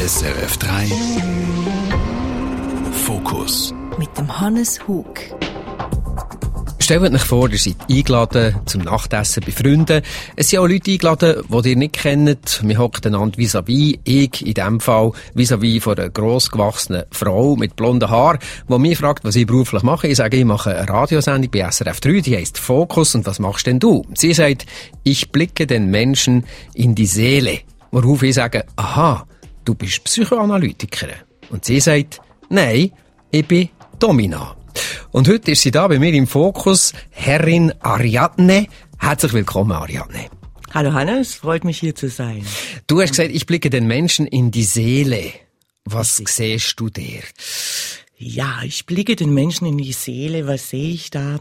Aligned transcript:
SRF 0.00 0.56
3 0.56 0.86
Fokus 3.04 3.74
mit 3.98 4.08
dem 4.16 4.40
Hannes 4.40 4.80
Hug. 4.88 5.20
Stellt 6.78 7.12
euch 7.12 7.20
vor, 7.20 7.50
ihr 7.50 7.58
seid 7.58 7.76
eingeladen 7.86 8.56
zum 8.64 8.80
Nachtessen 8.80 9.42
bei 9.44 9.52
Freunden. 9.52 10.00
Es 10.36 10.48
sind 10.48 10.60
auch 10.60 10.66
Leute 10.68 10.90
eingeladen, 10.90 11.42
die 11.46 11.68
ihr 11.68 11.76
nicht 11.76 11.92
kennt. 11.92 12.62
Wir 12.64 12.78
hocken 12.78 13.14
einander 13.14 13.36
vis-à-vis. 13.36 13.98
Ich, 14.04 14.46
in 14.46 14.54
diesem 14.54 14.80
Fall, 14.80 15.12
vis-à-vis 15.34 15.82
von 15.82 15.98
einer 15.98 16.08
grossgewachsenen 16.08 17.02
Frau 17.10 17.56
mit 17.56 17.76
blonden 17.76 18.08
Haaren, 18.08 18.38
die 18.70 18.78
mich 18.78 18.96
fragt, 18.96 19.24
was 19.24 19.36
ich 19.36 19.46
beruflich 19.46 19.82
mache. 19.82 20.08
Ich 20.08 20.16
sage, 20.16 20.38
ich 20.38 20.46
mache 20.46 20.74
eine 20.74 20.88
Radiosendung 20.88 21.50
bei 21.50 21.70
SRF 21.70 22.00
3, 22.00 22.20
die 22.20 22.38
heisst 22.38 22.56
Fokus. 22.56 23.14
Und 23.14 23.26
was 23.26 23.38
machst 23.38 23.66
denn 23.66 23.78
du? 23.78 24.06
Sie 24.14 24.32
sagt, 24.32 24.64
ich 25.04 25.30
blicke 25.30 25.66
den 25.66 25.90
Menschen 25.90 26.46
in 26.72 26.94
die 26.94 27.04
Seele. 27.04 27.58
Worauf 27.90 28.22
ich 28.22 28.36
sage, 28.36 28.64
aha, 28.76 29.26
du 29.64 29.74
bist 29.74 30.04
Psychoanalytikerin. 30.04 31.16
Und 31.50 31.64
sie 31.64 31.80
sagt, 31.80 32.20
nein, 32.48 32.92
ich 33.30 33.46
bin 33.46 33.68
Domina. 33.98 34.56
Und 35.10 35.28
heute 35.28 35.52
ist 35.52 35.62
sie 35.62 35.70
da 35.70 35.88
bei 35.88 35.98
mir 35.98 36.12
im 36.12 36.26
Fokus, 36.26 36.92
Herrin 37.10 37.72
Ariadne. 37.80 38.66
Herzlich 38.98 39.32
willkommen, 39.32 39.72
Ariadne. 39.72 40.26
Hallo 40.72 40.92
Hannes, 40.92 41.34
freut 41.34 41.64
mich 41.64 41.80
hier 41.80 41.96
zu 41.96 42.08
sein. 42.08 42.44
Du 42.86 43.00
hast 43.00 43.10
gesagt, 43.10 43.30
ich 43.30 43.46
blicke 43.46 43.70
den 43.70 43.88
Menschen 43.88 44.26
in 44.26 44.52
die 44.52 44.62
Seele. 44.62 45.32
Was 45.84 46.16
siehst 46.16 46.78
du 46.78 46.88
der? 46.90 47.22
Ja, 48.16 48.60
ich 48.62 48.86
blicke 48.86 49.16
den 49.16 49.34
Menschen 49.34 49.66
in 49.66 49.78
die 49.78 49.92
Seele. 49.92 50.46
Was 50.46 50.70
sehe 50.70 50.92
ich 50.92 51.10
da? 51.10 51.38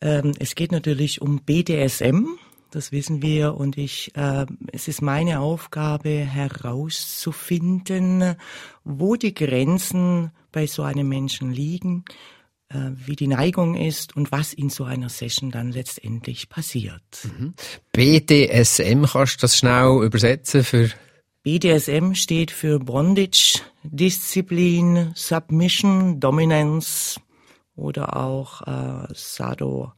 Ähm, 0.00 0.32
es 0.38 0.54
geht 0.54 0.70
natürlich 0.70 1.20
um 1.20 1.40
BDSM 1.40 2.38
das 2.70 2.92
wissen 2.92 3.22
wir. 3.22 3.54
Und 3.54 3.78
ich, 3.78 4.14
äh, 4.16 4.46
es 4.72 4.88
ist 4.88 5.02
meine 5.02 5.40
Aufgabe 5.40 6.10
herauszufinden, 6.10 8.36
wo 8.84 9.16
die 9.16 9.34
Grenzen 9.34 10.30
bei 10.52 10.66
so 10.66 10.82
einem 10.82 11.08
Menschen 11.08 11.52
liegen, 11.52 12.04
äh, 12.70 12.90
wie 12.94 13.16
die 13.16 13.28
Neigung 13.28 13.74
ist 13.74 14.16
und 14.16 14.32
was 14.32 14.52
in 14.52 14.70
so 14.70 14.84
einer 14.84 15.08
Session 15.08 15.50
dann 15.50 15.72
letztendlich 15.72 16.48
passiert. 16.48 17.02
Mhm. 17.24 17.54
BDSM, 17.92 19.04
kannst 19.04 19.36
du 19.36 19.40
das 19.42 19.58
schnell 19.58 20.02
übersetzen 20.04 20.64
für? 20.64 20.90
BDSM 21.42 22.14
steht 22.14 22.50
für 22.50 22.78
Bondage, 22.78 23.60
Disziplin, 23.82 25.12
Submission, 25.14 26.20
Dominance 26.20 27.20
oder 27.74 28.16
auch 28.16 28.62
äh, 28.66 29.06
Sado, 29.14 29.92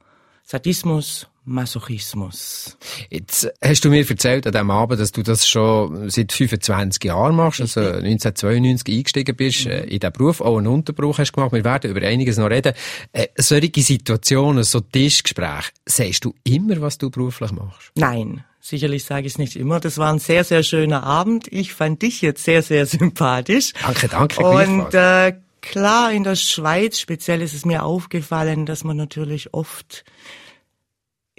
Sadismus, 0.44 1.28
Masochismus. 1.44 2.76
Jetzt 3.08 3.50
hast 3.62 3.84
du 3.84 3.88
mir 3.88 4.08
erzählt 4.08 4.46
an 4.46 4.52
diesem 4.52 4.70
Abend, 4.70 5.00
dass 5.00 5.12
du 5.12 5.22
das 5.22 5.48
schon 5.48 6.10
seit 6.10 6.32
25 6.32 7.04
Jahren 7.04 7.34
machst, 7.34 7.60
also 7.60 7.80
1992 7.80 8.94
eingestiegen 8.94 9.36
bist 9.36 9.64
mhm. 9.64 9.70
Äh, 9.70 9.80
in 9.84 10.00
diesen 10.00 10.12
Beruf, 10.12 10.40
auch 10.40 10.58
einen 10.58 10.66
Unterbruch 10.66 11.18
hast 11.18 11.32
gemacht. 11.32 11.52
Wir 11.52 11.64
werden 11.64 11.90
über 11.90 12.06
einiges 12.06 12.36
noch 12.36 12.50
reden. 12.50 12.74
Äh, 13.12 13.28
solche 13.36 13.82
Situationen, 13.82 14.64
so 14.64 14.80
Tischgespräche, 14.80 15.72
sagst 15.86 16.24
du 16.24 16.34
immer, 16.44 16.80
was 16.80 16.98
du 16.98 17.10
beruflich 17.10 17.52
machst? 17.52 17.90
Nein. 17.94 18.44
Sicherlich 18.62 19.04
sage 19.04 19.26
ich 19.26 19.32
es 19.32 19.38
nicht 19.38 19.56
immer. 19.56 19.80
Das 19.80 19.96
war 19.96 20.12
ein 20.12 20.18
sehr, 20.18 20.44
sehr 20.44 20.62
schöner 20.62 21.02
Abend. 21.02 21.50
Ich 21.50 21.72
fand 21.72 22.02
dich 22.02 22.20
jetzt 22.20 22.44
sehr, 22.44 22.62
sehr 22.62 22.84
sympathisch. 22.86 23.72
Danke, 23.82 24.08
danke. 24.08 24.44
Und 24.44 24.92
äh, 24.92 25.32
klar, 25.62 26.12
in 26.12 26.24
der 26.24 26.36
Schweiz 26.36 26.98
speziell 26.98 27.40
ist 27.40 27.54
es 27.54 27.64
mir 27.64 27.84
aufgefallen, 27.84 28.66
dass 28.66 28.84
man 28.84 28.98
natürlich 28.98 29.54
oft 29.54 30.04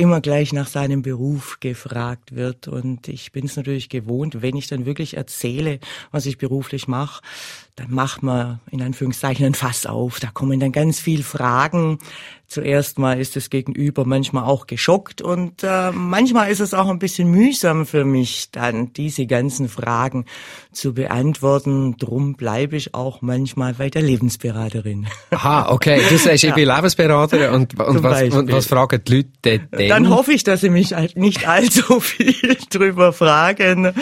immer 0.02 0.20
gleich 0.20 0.52
nach 0.52 0.66
seinem 0.66 1.04
Beruf 1.04 1.60
gefragt 1.60 2.36
wird. 2.36 2.68
Und 2.68 3.08
ich 3.08 3.32
bin 3.32 3.46
es 3.46 3.56
natürlich 3.56 3.88
gewohnt, 3.88 4.42
wenn 4.42 4.58
ich 4.58 4.66
dann 4.66 4.88
wirklich 4.88 5.16
erzähle, 5.16 5.80
was 6.10 6.26
ich 6.26 6.40
beruflich 6.40 6.88
mache, 6.88 7.22
dann 7.76 7.92
macht 7.92 8.24
man 8.24 8.60
in 8.70 8.82
Anführungszeichen 8.82 9.46
ein 9.46 9.54
Fass 9.54 9.86
auf. 9.86 10.20
Da 10.20 10.30
kommen 10.32 10.60
dann 10.60 10.72
ganz 10.72 11.00
viel 11.00 11.24
Fragen. 11.24 12.00
Zuerst 12.52 13.00
mal 13.00 13.18
ist 13.18 13.38
das 13.38 13.50
Gegenüber 13.50 14.04
manchmal 14.04 14.44
auch 14.44 14.68
geschockt 14.68 15.22
und 15.22 15.64
äh, 15.64 15.92
manchmal 15.94 16.52
ist 16.52 16.60
es 16.60 16.74
auch 16.74 16.90
ein 16.90 17.00
bisschen 17.00 17.32
mühsam 17.32 17.86
für 17.86 18.04
mich, 18.04 18.52
dann 18.52 18.92
diese 18.92 19.26
ganzen 19.26 19.70
Fragen 19.70 20.26
zu 20.74 20.94
beantworten. 20.94 21.96
Drum 21.96 22.36
bleibe 22.36 22.76
ich 22.76 22.94
auch 22.94 23.22
manchmal 23.22 23.76
bei 23.76 23.90
der 23.90 24.02
Lebensberaterin. 24.02 25.08
Aha, 25.30 25.72
okay. 25.72 26.02
Du 26.10 26.18
sagst, 26.18 26.44
ich 26.44 26.54
bin 26.54 26.68
Lebensberaterin 26.68 27.54
und, 27.54 27.80
und, 27.80 28.04
was, 28.04 28.24
und 28.24 28.52
was 28.52 28.66
fragen 28.66 29.02
die 29.08 29.16
Leute 29.16 29.30
denn? 29.46 29.88
Dann 29.88 30.10
hoffe 30.10 30.34
ich, 30.34 30.44
dass 30.44 30.60
sie 30.60 30.70
mich 30.70 30.94
halt 30.94 31.16
nicht 31.16 31.48
allzu 31.48 32.00
viel 32.02 32.58
drüber 32.70 33.14
fragen. 33.14 33.94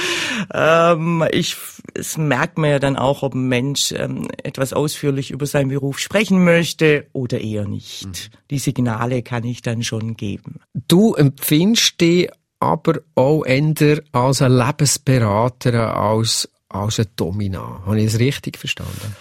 Ähm, 0.51 1.23
ich, 1.31 1.55
es 1.93 2.17
merkt 2.17 2.57
man 2.57 2.71
ja 2.71 2.79
dann 2.79 2.95
auch, 2.95 3.21
ob 3.21 3.35
ein 3.35 3.47
Mensch 3.59 3.91
ähm, 3.91 4.27
etwas 4.41 4.71
ausführlich 4.73 5.31
über 5.31 5.45
seinen 5.45 5.69
Beruf 5.69 5.99
sprechen 5.99 6.43
möchte 6.43 7.07
oder 7.11 7.41
eher 7.41 7.67
nicht. 7.67 8.05
Mhm. 8.05 8.37
Die 8.51 8.59
Signale 8.59 9.21
kann 9.21 9.43
ich 9.43 9.61
dann 9.61 9.83
schon 9.83 10.15
geben. 10.15 10.61
Du 10.87 11.13
empfindest 11.13 11.99
dich 11.99 12.29
aber 12.59 13.01
auch 13.15 13.43
eher 13.45 14.01
als 14.11 14.41
ein 14.41 14.51
Lebensberater 14.53 15.95
als, 15.95 16.49
als 16.69 16.99
ein 16.99 17.07
Domina. 17.15 17.83
Habe 17.85 17.99
ich 17.99 18.07
es 18.07 18.19
richtig 18.19 18.57
verstanden? 18.57 19.15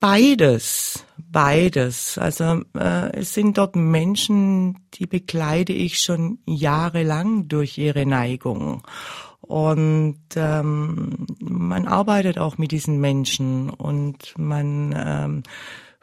Beides, 0.00 1.04
beides. 1.16 2.18
Also 2.18 2.62
äh, 2.76 3.16
es 3.16 3.32
sind 3.32 3.56
dort 3.56 3.74
Menschen, 3.74 4.76
die 4.94 5.06
begleite 5.06 5.72
ich 5.72 5.98
schon 5.98 6.40
jahrelang 6.46 7.48
durch 7.48 7.78
ihre 7.78 8.04
Neigung. 8.04 8.82
Und 9.46 10.20
ähm, 10.36 11.26
man 11.40 11.86
arbeitet 11.86 12.38
auch 12.38 12.56
mit 12.56 12.70
diesen 12.70 13.00
Menschen 13.00 13.70
und 13.70 14.34
man 14.38 14.94
ähm, 14.96 15.42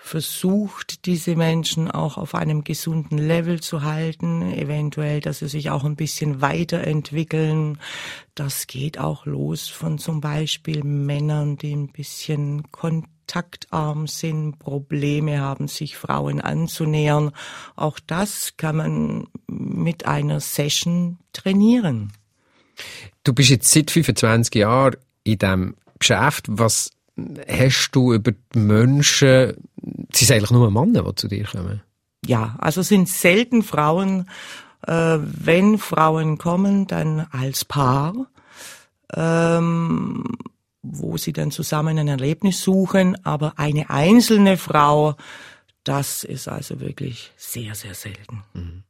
versucht, 0.03 1.06
diese 1.06 1.35
Menschen 1.35 1.90
auch 1.90 2.18
auf 2.18 2.34
einem 2.34 2.63
gesunden 2.63 3.18
Level 3.19 3.62
zu 3.62 3.84
halten, 3.84 4.41
eventuell, 4.52 5.22
dass 5.22 5.40
sie 5.40 5.47
sich 5.47 5.69
auch 5.69 5.84
ein 5.84 5.96
bisschen 5.96 6.41
weiterentwickeln. 6.41 7.78
Das 8.34 8.66
geht 8.66 9.00
auch 9.00 9.25
los 9.25 9.68
von 9.69 10.00
zum 10.00 10.19
Beispiel 10.19 10.84
Männern, 10.84 11.56
die 11.56 11.75
ein 11.75 11.91
bisschen 11.91 12.72
kontaktarm 12.72 14.08
sind, 14.08 14.58
Probleme 14.58 15.40
haben, 15.40 15.68
sich 15.68 15.97
Frauen 15.97 16.41
anzunähern. 16.41 17.31
Auch 17.75 18.00
das 18.00 18.58
kann 18.58 18.75
man 18.78 19.28
mit 19.47 20.08
einer 20.08 20.40
Session 20.40 21.19
trainieren. 21.31 22.12
Du 23.24 23.34
bist 23.34 23.50
jetzt 23.50 23.72
seit 23.72 23.92
25 23.92 24.56
Jahren 24.56 24.96
in 25.24 25.38
diesem 25.38 25.76
Geschäft. 26.00 26.46
Was 26.50 26.92
hast 27.48 27.92
du 27.92 28.14
über 28.14 28.32
die 28.32 28.59
Menschen, 28.59 29.54
sie 30.12 30.26
sind 30.26 30.38
eigentlich 30.38 30.52
nur 30.52 30.72
Männer, 30.72 31.04
die 31.04 31.16
zu 31.16 31.28
dir 31.28 31.46
kommen? 31.46 31.82
Ja, 32.26 32.56
also 32.59 32.82
sind 32.82 33.09
selten 33.09 33.64
Frauen. 33.64 34.30
Äh, 34.88 35.20
wenn 35.22 35.78
Frauen 35.78 36.38
kommen, 36.38 36.88
dann 36.88 37.28
als 37.32 37.66
Paar, 37.66 38.14
ähm, 39.14 40.24
wo 40.82 41.18
sie 41.18 41.34
dann 41.34 41.52
zusammen 41.52 42.00
ein 42.00 42.08
Erlebnis 42.08 42.62
suchen. 42.62 43.24
Aber 43.26 43.59
eine 43.59 43.90
einzelne 43.90 44.58
Frau, 44.58 45.16
das 45.84 46.24
ist 46.24 46.47
also 46.47 46.79
wirklich 46.79 47.32
sehr, 47.38 47.76
sehr 47.76 47.94
selten. 47.94 48.44
Mhm. 48.53 48.84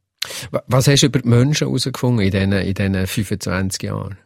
Was 0.50 0.88
hast 0.88 1.02
du 1.02 1.06
über 1.06 1.20
die 1.20 1.28
Menschen 1.28 1.66
herausgefunden 1.66 2.24
in 2.24 2.30
diesen, 2.30 2.52
in 2.52 2.74
diesen 2.74 3.06
25 3.06 3.82
Jahren? 3.82 4.18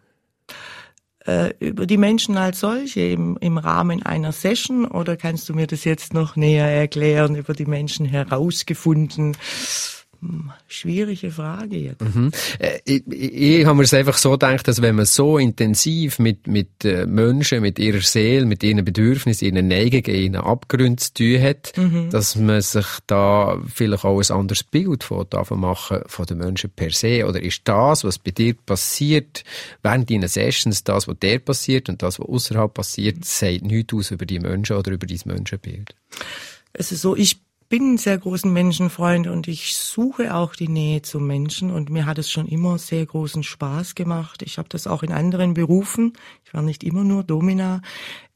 Äh, 1.27 1.55
über 1.59 1.87
die 1.87 1.97
Menschen 1.97 2.37
als 2.37 2.61
solche 2.61 3.01
im, 3.01 3.37
im 3.41 3.59
Rahmen 3.59 4.05
einer 4.05 4.31
Session 4.31 4.85
oder 4.85 5.17
kannst 5.17 5.49
du 5.49 5.55
mir 5.55 5.67
das 5.67 5.85
jetzt 5.85 6.15
noch 6.15 6.37
näher 6.37 6.69
erklären, 6.69 7.35
über 7.35 7.53
die 7.53 7.67
Menschen 7.67 8.07
herausgefunden? 8.07 9.37
Schwierige 10.69 11.31
Frage 11.31 11.77
jetzt. 11.77 12.03
Mhm. 12.03 12.31
Äh, 12.59 12.79
ich, 12.85 13.07
ich 13.07 13.67
habe 13.67 13.77
mir 13.77 13.85
es 13.85 13.95
einfach 13.95 14.17
so 14.17 14.33
gedacht, 14.33 14.67
dass 14.69 14.83
wenn 14.83 14.95
man 14.97 15.07
so 15.07 15.39
intensiv 15.39 16.19
mit, 16.19 16.47
mit 16.47 16.85
äh, 16.85 17.07
Menschen, 17.07 17.63
mit 17.63 17.79
ihrer 17.79 18.01
Seele, 18.01 18.47
mit 18.47 18.63
ihren 18.63 18.85
Bedürfnissen, 18.85 19.47
ihren 19.47 19.69
Neigungen, 19.69 20.05
ihren 20.15 20.37
Abgründen 20.37 20.99
zu 20.99 21.15
tun 21.15 21.43
hat, 21.43 21.73
mhm. 21.77 22.11
dass 22.11 22.37
man 22.37 22.61
sich 22.61 22.87
da 23.07 23.59
vielleicht 23.73 24.05
auch 24.05 24.21
ein 24.21 24.37
anderes 24.37 24.63
Bild 24.63 25.05
von 25.05 25.27
davon 25.31 25.61
machen 25.61 26.01
von 26.07 26.27
den 26.27 26.39
Menschen 26.39 26.71
per 26.71 26.91
se. 26.91 27.27
Oder 27.27 27.43
ist 27.43 27.63
das, 27.65 28.05
was 28.05 28.19
bei 28.19 28.31
dir 28.31 28.55
passiert, 28.55 29.45
während 29.83 30.11
deiner 30.11 30.29
Sessions, 30.29 30.85
das, 30.85 31.09
was 31.09 31.19
dir 31.19 31.39
passiert 31.39 31.89
und 31.89 32.03
das, 32.03 32.19
was 32.19 32.27
außerhalb 32.27 32.73
passiert, 32.73 33.25
sagt 33.25 33.63
nichts 33.63 33.95
aus 33.95 34.11
über 34.11 34.27
die 34.27 34.41
Menschen 34.41 34.77
oder 34.77 34.93
über 34.93 35.07
dein 35.07 35.21
Menschenbild? 35.25 35.95
Es 36.73 36.93
ist 36.93 37.03
so, 37.03 37.17
ich 37.17 37.46
bin 37.69 37.95
ein 37.95 37.99
sehr 37.99 38.19
großen 38.19 38.53
Menschenfreund 38.53 39.27
und 39.27 39.49
ich 39.49 39.77
suche 39.77 40.35
auch 40.35 40.55
die 40.55 40.69
Nähe 40.69 41.03
zu 41.03 41.21
Menschen 41.21 41.71
und 41.71 41.91
mir 41.91 42.07
hat 42.07 42.19
es 42.19 42.31
schon 42.31 42.47
immer 42.47 42.79
sehr 42.79 43.05
großen 43.05 43.43
Spaß 43.43 43.95
gemacht. 43.95 44.43
Ich 44.43 44.59
habe 44.59 44.69
das 44.69 44.87
auch 44.87 45.03
in 45.03 45.13
anderen 45.13 45.55
Berufen, 45.55 46.13
ich 46.45 46.55
war 46.55 46.63
nicht 46.63 46.85
immer 46.85 47.05
nur 47.05 47.25
Domina, 47.25 47.83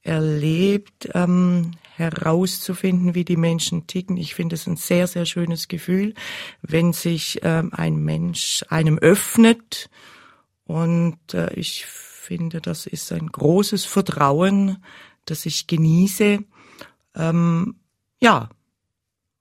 erlebt, 0.02 1.10
ähm, 1.14 1.72
herauszufinden, 1.96 3.14
wie 3.14 3.24
die 3.24 3.36
Menschen 3.36 3.86
ticken. 3.86 4.16
Ich 4.16 4.34
finde 4.34 4.54
es 4.54 4.66
ein 4.66 4.76
sehr, 4.76 5.06
sehr 5.06 5.26
schönes 5.26 5.68
Gefühl, 5.68 6.14
wenn 6.62 6.92
sich 6.92 7.40
ähm, 7.42 7.70
ein 7.74 7.96
Mensch 7.96 8.64
einem 8.68 8.98
öffnet 8.98 9.90
und 10.64 11.34
äh, 11.34 11.52
ich 11.54 11.84
finde, 11.86 12.60
das 12.60 12.86
ist 12.86 13.12
ein 13.12 13.26
großes 13.26 13.84
Vertrauen, 13.84 14.82
das 15.24 15.46
ich 15.46 15.66
genieße. 15.66 16.38
Ähm, 17.16 17.74
ja, 18.20 18.48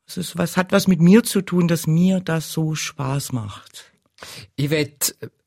es 0.09 0.17
ist 0.17 0.37
was, 0.37 0.57
hat 0.57 0.71
was 0.71 0.87
mit 0.87 0.99
mir 0.99 1.23
zu 1.23 1.41
tun, 1.41 1.67
dass 1.67 1.87
mir 1.87 2.19
das 2.19 2.51
so 2.51 2.75
Spaß 2.75 3.31
macht. 3.31 3.91
Ich 4.55 4.69
werde 4.69 4.91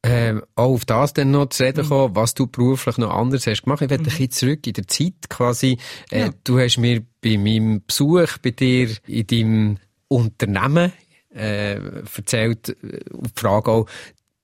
äh, 0.02 0.34
auch 0.54 0.74
auf 0.74 0.84
das 0.84 1.12
dann 1.12 1.30
noch 1.30 1.46
zu 1.46 1.64
reden 1.64 1.84
mhm. 1.84 1.88
kommen, 1.88 2.16
was 2.16 2.34
du 2.34 2.46
beruflich 2.46 2.96
noch 2.98 3.10
anders 3.10 3.46
hast 3.46 3.64
gemacht. 3.64 3.82
Ich 3.82 3.90
werde 3.90 4.02
mhm. 4.02 4.08
ein 4.08 4.10
bisschen 4.10 4.30
zurück 4.30 4.66
in 4.66 4.72
der 4.72 4.88
Zeit 4.88 5.28
quasi. 5.28 5.78
Äh, 6.10 6.20
ja. 6.20 6.30
Du 6.44 6.58
hast 6.58 6.78
mir 6.78 7.02
bei 7.20 7.36
meinem 7.36 7.82
Besuch 7.86 8.38
bei 8.38 8.50
dir 8.50 8.88
in 9.06 9.26
deinem 9.26 9.78
Unternehmen 10.08 10.92
äh, 11.34 11.74
erzählt, 12.16 12.70
äh, 12.70 13.00
die 13.12 13.30
Frage 13.34 13.70
auch, 13.70 13.86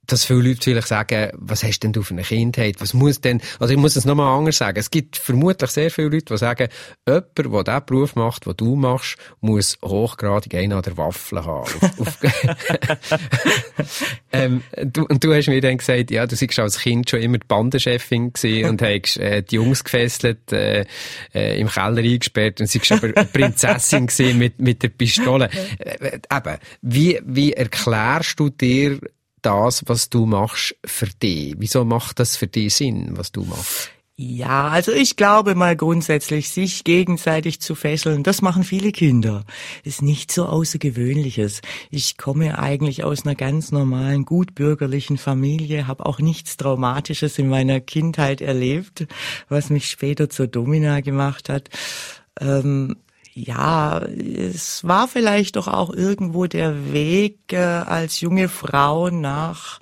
dass 0.08 0.24
viele 0.24 0.40
Leute 0.40 0.62
vielleicht 0.62 0.88
sagen, 0.88 1.30
was 1.34 1.62
hast 1.62 1.80
denn 1.80 1.92
du 1.92 2.02
für 2.02 2.14
eine 2.14 2.22
Kindheit? 2.22 2.76
Was 2.80 2.94
muss 2.94 3.20
denn, 3.20 3.42
also 3.60 3.72
ich 3.74 3.78
muss 3.78 3.94
es 3.94 4.06
nochmal 4.06 4.36
anders 4.36 4.56
sagen. 4.56 4.78
Es 4.78 4.90
gibt 4.90 5.18
vermutlich 5.18 5.70
sehr 5.70 5.90
viele 5.90 6.08
Leute, 6.08 6.24
die 6.32 6.38
sagen, 6.38 6.68
jemand, 7.06 7.36
der 7.36 7.44
diesen 7.62 7.86
Beruf 7.86 8.16
macht, 8.16 8.46
den 8.46 8.56
du 8.56 8.74
machst, 8.74 9.18
muss 9.40 9.76
hochgradig 9.84 10.54
einen 10.54 10.72
an 10.72 10.82
der 10.82 10.96
Waffel 10.96 11.44
haben. 11.44 11.70
ähm, 14.32 14.62
du, 14.82 15.04
und 15.04 15.22
du 15.22 15.34
hast 15.34 15.48
mir 15.48 15.60
dann 15.60 15.76
gesagt, 15.76 16.10
ja, 16.10 16.26
du 16.26 16.36
warst 16.36 16.58
als 16.58 16.78
Kind 16.78 17.10
schon 17.10 17.20
immer 17.20 17.38
die 17.38 17.46
Bandenchefin 17.46 18.32
und 18.64 18.80
hast 18.80 19.18
äh, 19.18 19.42
die 19.42 19.56
Jungs 19.56 19.84
gefesselt, 19.84 20.52
äh, 20.52 20.86
äh, 21.34 21.60
im 21.60 21.68
Keller 21.68 21.98
eingesperrt 21.98 22.62
und 22.62 22.66
warst 22.66 22.92
aber 22.92 23.12
Prinzessin 23.24 24.08
mit, 24.38 24.58
mit 24.58 24.82
der 24.82 24.88
Pistole. 24.88 25.50
Äh, 25.78 26.18
eben, 26.30 26.58
wie, 26.80 27.20
wie 27.26 27.52
erklärst 27.52 28.40
du 28.40 28.48
dir 28.48 28.98
das, 29.42 29.82
was 29.86 30.10
du 30.10 30.26
machst, 30.26 30.76
für 30.84 31.06
dich? 31.06 31.54
Wieso 31.58 31.84
macht 31.84 32.18
das 32.20 32.36
für 32.36 32.46
dich 32.46 32.74
Sinn, 32.74 33.16
was 33.16 33.32
du 33.32 33.44
machst? 33.44 33.90
Ja, 34.20 34.66
also 34.66 34.90
ich 34.90 35.14
glaube 35.14 35.54
mal 35.54 35.76
grundsätzlich, 35.76 36.50
sich 36.50 36.82
gegenseitig 36.82 37.60
zu 37.60 37.76
fesseln, 37.76 38.24
das 38.24 38.42
machen 38.42 38.64
viele 38.64 38.90
Kinder. 38.90 39.44
Ist 39.84 40.02
nicht 40.02 40.32
so 40.32 40.46
Außergewöhnliches. 40.46 41.60
Ich 41.88 42.18
komme 42.18 42.58
eigentlich 42.58 43.04
aus 43.04 43.24
einer 43.24 43.36
ganz 43.36 43.70
normalen, 43.70 44.24
gutbürgerlichen 44.24 45.18
Familie, 45.18 45.86
habe 45.86 46.04
auch 46.04 46.18
nichts 46.18 46.56
Traumatisches 46.56 47.38
in 47.38 47.48
meiner 47.48 47.78
Kindheit 47.78 48.40
erlebt, 48.40 49.06
was 49.48 49.70
mich 49.70 49.88
später 49.88 50.28
zur 50.28 50.48
Domina 50.48 51.00
gemacht 51.00 51.48
hat. 51.48 51.68
Ähm, 52.40 52.96
ja, 53.38 54.00
es 54.00 54.84
war 54.84 55.08
vielleicht 55.08 55.56
doch 55.56 55.68
auch 55.68 55.90
irgendwo 55.90 56.46
der 56.46 56.92
Weg 56.92 57.52
äh, 57.52 57.58
als 57.58 58.20
junge 58.20 58.48
Frau 58.48 59.10
nach 59.10 59.78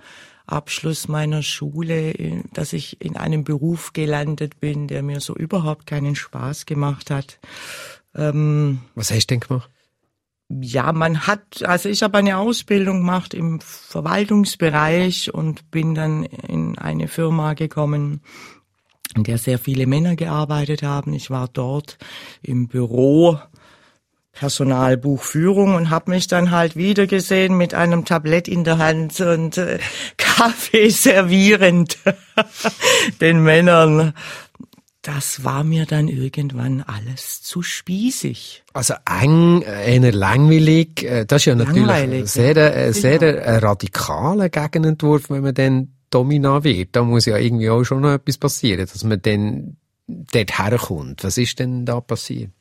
Abschluss 0.47 1.09
meiner 1.09 1.43
Schule, 1.43 2.43
dass 2.53 2.73
ich 2.73 3.01
in 3.01 3.17
einem 3.17 3.43
Beruf 3.45 3.93
gelandet 3.93 4.61
bin, 4.61 4.87
der 4.87 5.03
mir 5.03 5.21
so 5.21 5.35
überhaupt 5.35 5.87
keinen 5.87 6.15
Spaß 6.15 6.67
gemacht 6.67 7.11
hat. 7.11 7.41
Ähm, 8.15 8.81
Was 8.95 9.11
hast 9.11 9.27
du 9.31 9.35
denn 9.35 9.41
gemacht? 9.41 9.71
Ja, 10.49 10.93
man 10.93 11.27
hat, 11.27 11.65
also 11.65 11.89
ich 11.89 12.05
habe 12.05 12.19
eine 12.19 12.39
Ausbildung 12.39 12.99
gemacht 13.01 13.35
im 13.35 13.61
Verwaltungsbereich 13.61 15.35
und 15.35 15.73
bin 15.73 15.97
dann 15.97 16.23
in 16.23 16.79
eine 16.79 17.09
Firma 17.09 17.55
gekommen, 17.55 18.21
in 19.17 19.25
der 19.25 19.39
sehr 19.39 19.59
viele 19.59 19.87
Männer 19.87 20.15
gearbeitet 20.15 20.83
haben. 20.83 21.13
Ich 21.15 21.31
war 21.31 21.49
dort 21.53 21.99
im 22.43 22.69
Büro 22.69 23.39
Personalbuchführung 24.33 25.75
und 25.75 25.91
habe 25.91 26.11
mich 26.11 26.29
dann 26.29 26.51
halt 26.51 26.77
wieder 26.77 27.07
gesehen 27.07 27.57
mit 27.57 27.73
einem 27.75 28.05
Tablett 28.05 28.49
in 28.49 28.65
der 28.65 28.79
Hand 28.79 29.19
und 29.21 29.57
äh, 29.57 29.79
Kaffee 30.19 30.91
servierend 30.91 31.99
den 33.21 33.43
Männern. 33.43 34.13
Das 35.01 35.45
war 35.45 35.65
mir 35.65 35.87
dann 35.87 36.09
irgendwann 36.09 36.83
alles 36.83 37.41
zu 37.41 37.63
spießig. 37.63 38.65
Also 38.73 38.95
eng, 39.09 39.65
einer 39.65 40.13
langweilig, 40.13 41.05
äh, 41.05 41.25
das 41.25 41.43
ist 41.43 41.47
ja 41.47 41.55
natürlich 41.55 42.31
sehr, 42.31 42.57
ja. 42.57 42.69
Äh, 42.69 42.93
sehr, 42.93 43.21
sehr 43.21 43.63
radikaler 43.63 44.51
Gegenentwurf, 44.51 45.31
wenn 45.31 45.45
man 45.45 45.55
dann 45.55 45.96
Domina 46.17 46.65
wird. 46.65 46.97
Da 46.97 47.03
muss 47.03 47.27
ja 47.27 47.37
irgendwie 47.37 47.69
auch 47.69 47.85
schon 47.85 48.01
noch 48.01 48.13
etwas 48.13 48.39
passieren, 48.39 48.87
dass 48.87 49.05
man 49.05 49.21
dann 49.21 49.77
dort 50.07 50.59
herkommt. 50.59 51.25
Was 51.25 51.37
ist 51.37 51.59
denn 51.59 51.85
da 51.85 52.01
passiert? 52.01 52.53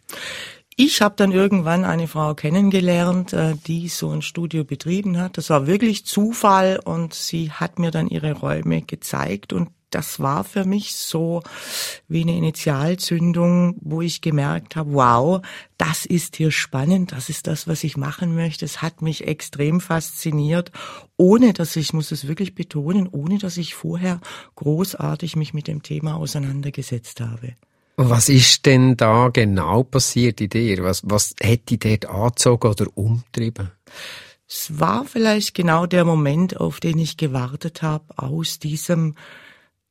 Ich 0.78 1.02
habe 1.02 1.16
dann 1.16 1.32
irgendwann 1.32 1.86
eine 1.86 2.10
Frau 2.10 2.36
kennengelernt, 2.36 3.32
äh, 3.32 3.56
die 3.66 3.88
so 3.88 4.10
ein 4.10 4.22
Studio 4.22 4.66
betrieben 4.66 5.18
hat. 5.18 5.38
Das 5.38 5.50
war 5.50 5.68
wirklich 5.68 6.06
Zufall 6.06 6.82
und 6.84 7.14
sie 7.14 7.50
hat 7.50 7.80
mir 7.80 7.92
dann 7.92 8.08
ihre 8.08 8.34
Räume 8.34 8.82
gezeigt 8.82 9.54
und 9.54 9.70
das 9.90 10.20
war 10.20 10.44
für 10.44 10.66
mich 10.66 10.98
so 10.98 11.42
wie 12.10 12.24
eine 12.24 12.36
Initialzündung, 12.36 13.78
wo 13.80 14.02
ich 14.02 14.20
gemerkt 14.20 14.76
habe, 14.76 14.92
wow, 14.92 15.42
das 15.78 16.06
ist 16.06 16.36
hier 16.36 16.52
spannend, 16.52 17.14
das 17.14 17.30
ist 17.30 17.48
das, 17.48 17.70
was 17.70 17.86
ich 17.86 17.96
machen 17.96 18.36
möchte. 18.36 18.66
Es 18.66 18.82
hat 18.82 19.02
mich 19.02 19.26
extrem 19.26 19.80
fasziniert, 19.80 20.74
ohne 21.16 21.54
dass 21.54 21.78
ich, 21.78 21.94
muss 21.94 22.12
es 22.12 22.28
wirklich 22.28 22.54
betonen, 22.54 23.08
ohne 23.08 23.38
dass 23.38 23.56
ich 23.56 23.76
vorher 23.76 24.20
großartig 24.56 25.38
mich 25.38 25.54
mit 25.54 25.70
dem 25.70 25.84
Thema 25.84 26.16
auseinandergesetzt 26.16 27.22
habe. 27.22 27.56
Was 27.98 28.28
ist 28.30 28.66
denn 28.66 28.98
da 28.98 29.30
genau 29.30 29.84
passiert 29.84 30.42
in 30.42 30.50
dir? 30.50 30.84
Was, 30.84 31.02
was 31.06 31.34
hätte 31.40 31.78
dich 31.78 32.00
dort 32.02 32.14
angezogen 32.14 32.68
oder 32.68 32.88
umtrieben? 32.96 33.72
Es 34.48 34.80
war 34.80 35.06
vielleicht 35.06 35.54
genau 35.54 35.86
der 35.86 36.06
Moment, 36.06 36.58
auf 36.58 36.80
den 36.80 37.00
ich 37.00 37.18
gewartet 37.18 37.82
habe, 37.82 38.06
aus 38.18 38.60
diesem 38.60 39.16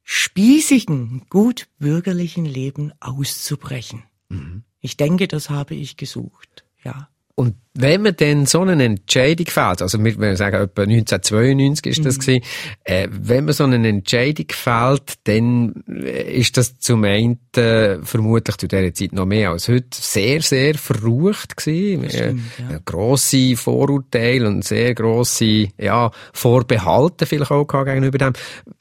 spießigen, 0.02 1.26
gut 1.30 1.66
bürgerlichen 1.78 2.44
Leben 2.44 2.92
auszubrechen. 3.00 4.04
Mhm. 4.28 4.64
Ich 4.80 4.96
denke, 4.96 5.26
das 5.26 5.48
habe 5.48 5.74
ich 5.74 5.96
gesucht, 5.96 6.64
ja. 6.84 7.08
Und 7.34 7.56
wenn 7.76 8.02
man 8.02 8.14
dann 8.16 8.46
so 8.46 8.60
eine 8.60 8.84
Entscheidung 8.84 9.46
fällt, 9.46 9.82
also 9.82 10.02
wir 10.02 10.36
sagen, 10.36 10.62
etwa 10.62 10.82
1992 10.82 11.86
ist 11.86 12.04
das 12.04 12.18
mhm. 12.18 12.20
gewesen, 12.20 12.44
äh, 12.84 13.08
wenn 13.10 13.46
man 13.46 13.54
so 13.54 13.64
eine 13.64 13.88
Entscheidung 13.88 14.46
fällt, 14.50 15.14
dann 15.24 15.82
äh, 15.88 16.38
ist 16.38 16.56
das 16.56 16.78
zum 16.78 17.02
einen 17.02 17.40
äh, 17.56 17.96
vermutlich 18.02 18.56
zu 18.58 18.68
dieser 18.68 18.94
Zeit 18.94 19.12
noch 19.12 19.26
mehr 19.26 19.50
als 19.50 19.68
heute 19.68 19.88
sehr, 19.92 20.40
sehr 20.40 20.74
verrucht 20.76 21.56
gewesen. 21.56 22.10
Stimmt, 22.10 22.40
äh, 22.58 22.72
ja. 22.74 22.80
Grosse 22.84 23.56
Vorurteile 23.56 24.46
und 24.46 24.64
sehr 24.64 24.94
grosse, 24.94 25.68
ja, 25.76 26.12
Vorbehalte 26.32 27.26
vielleicht 27.26 27.50
auch 27.50 27.66
gegenüber 27.66 28.18
dem. 28.18 28.34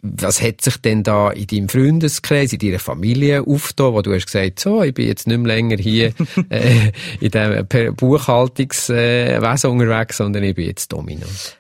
Was 0.04 0.40
hat 0.40 0.62
sich 0.62 0.78
denn 0.78 1.02
da 1.02 1.32
in 1.32 1.48
deinem 1.48 1.70
Freundeskreis, 1.70 2.54
in 2.54 2.60
deiner 2.60 2.80
Familie 2.80 3.42
aufgetan, 3.42 3.94
wo 3.94 4.04
du 4.04 4.14
hast 4.14 4.28
gesagt, 4.28 4.60
so, 4.60 4.84
ich 4.84 4.94
bin 4.94 5.08
jetzt 5.08 5.26
nicht 5.26 5.40
mehr 5.40 5.56
länger 5.56 5.78
hier 5.78 6.14
äh, 6.50 6.92
in 7.20 7.32
der 7.32 7.64
Buchhaltungs 7.64 8.83
Wesen 8.90 9.70
unterwegs, 9.72 10.18
sondern 10.18 10.44
ich 10.44 10.56
bin 10.56 10.66
jetzt 10.66 10.92
dominant. 10.92 11.58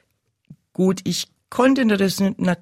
Gut, 0.74 1.01
ich 1.03 1.27
konnte 1.54 1.86
das, 1.86 2.18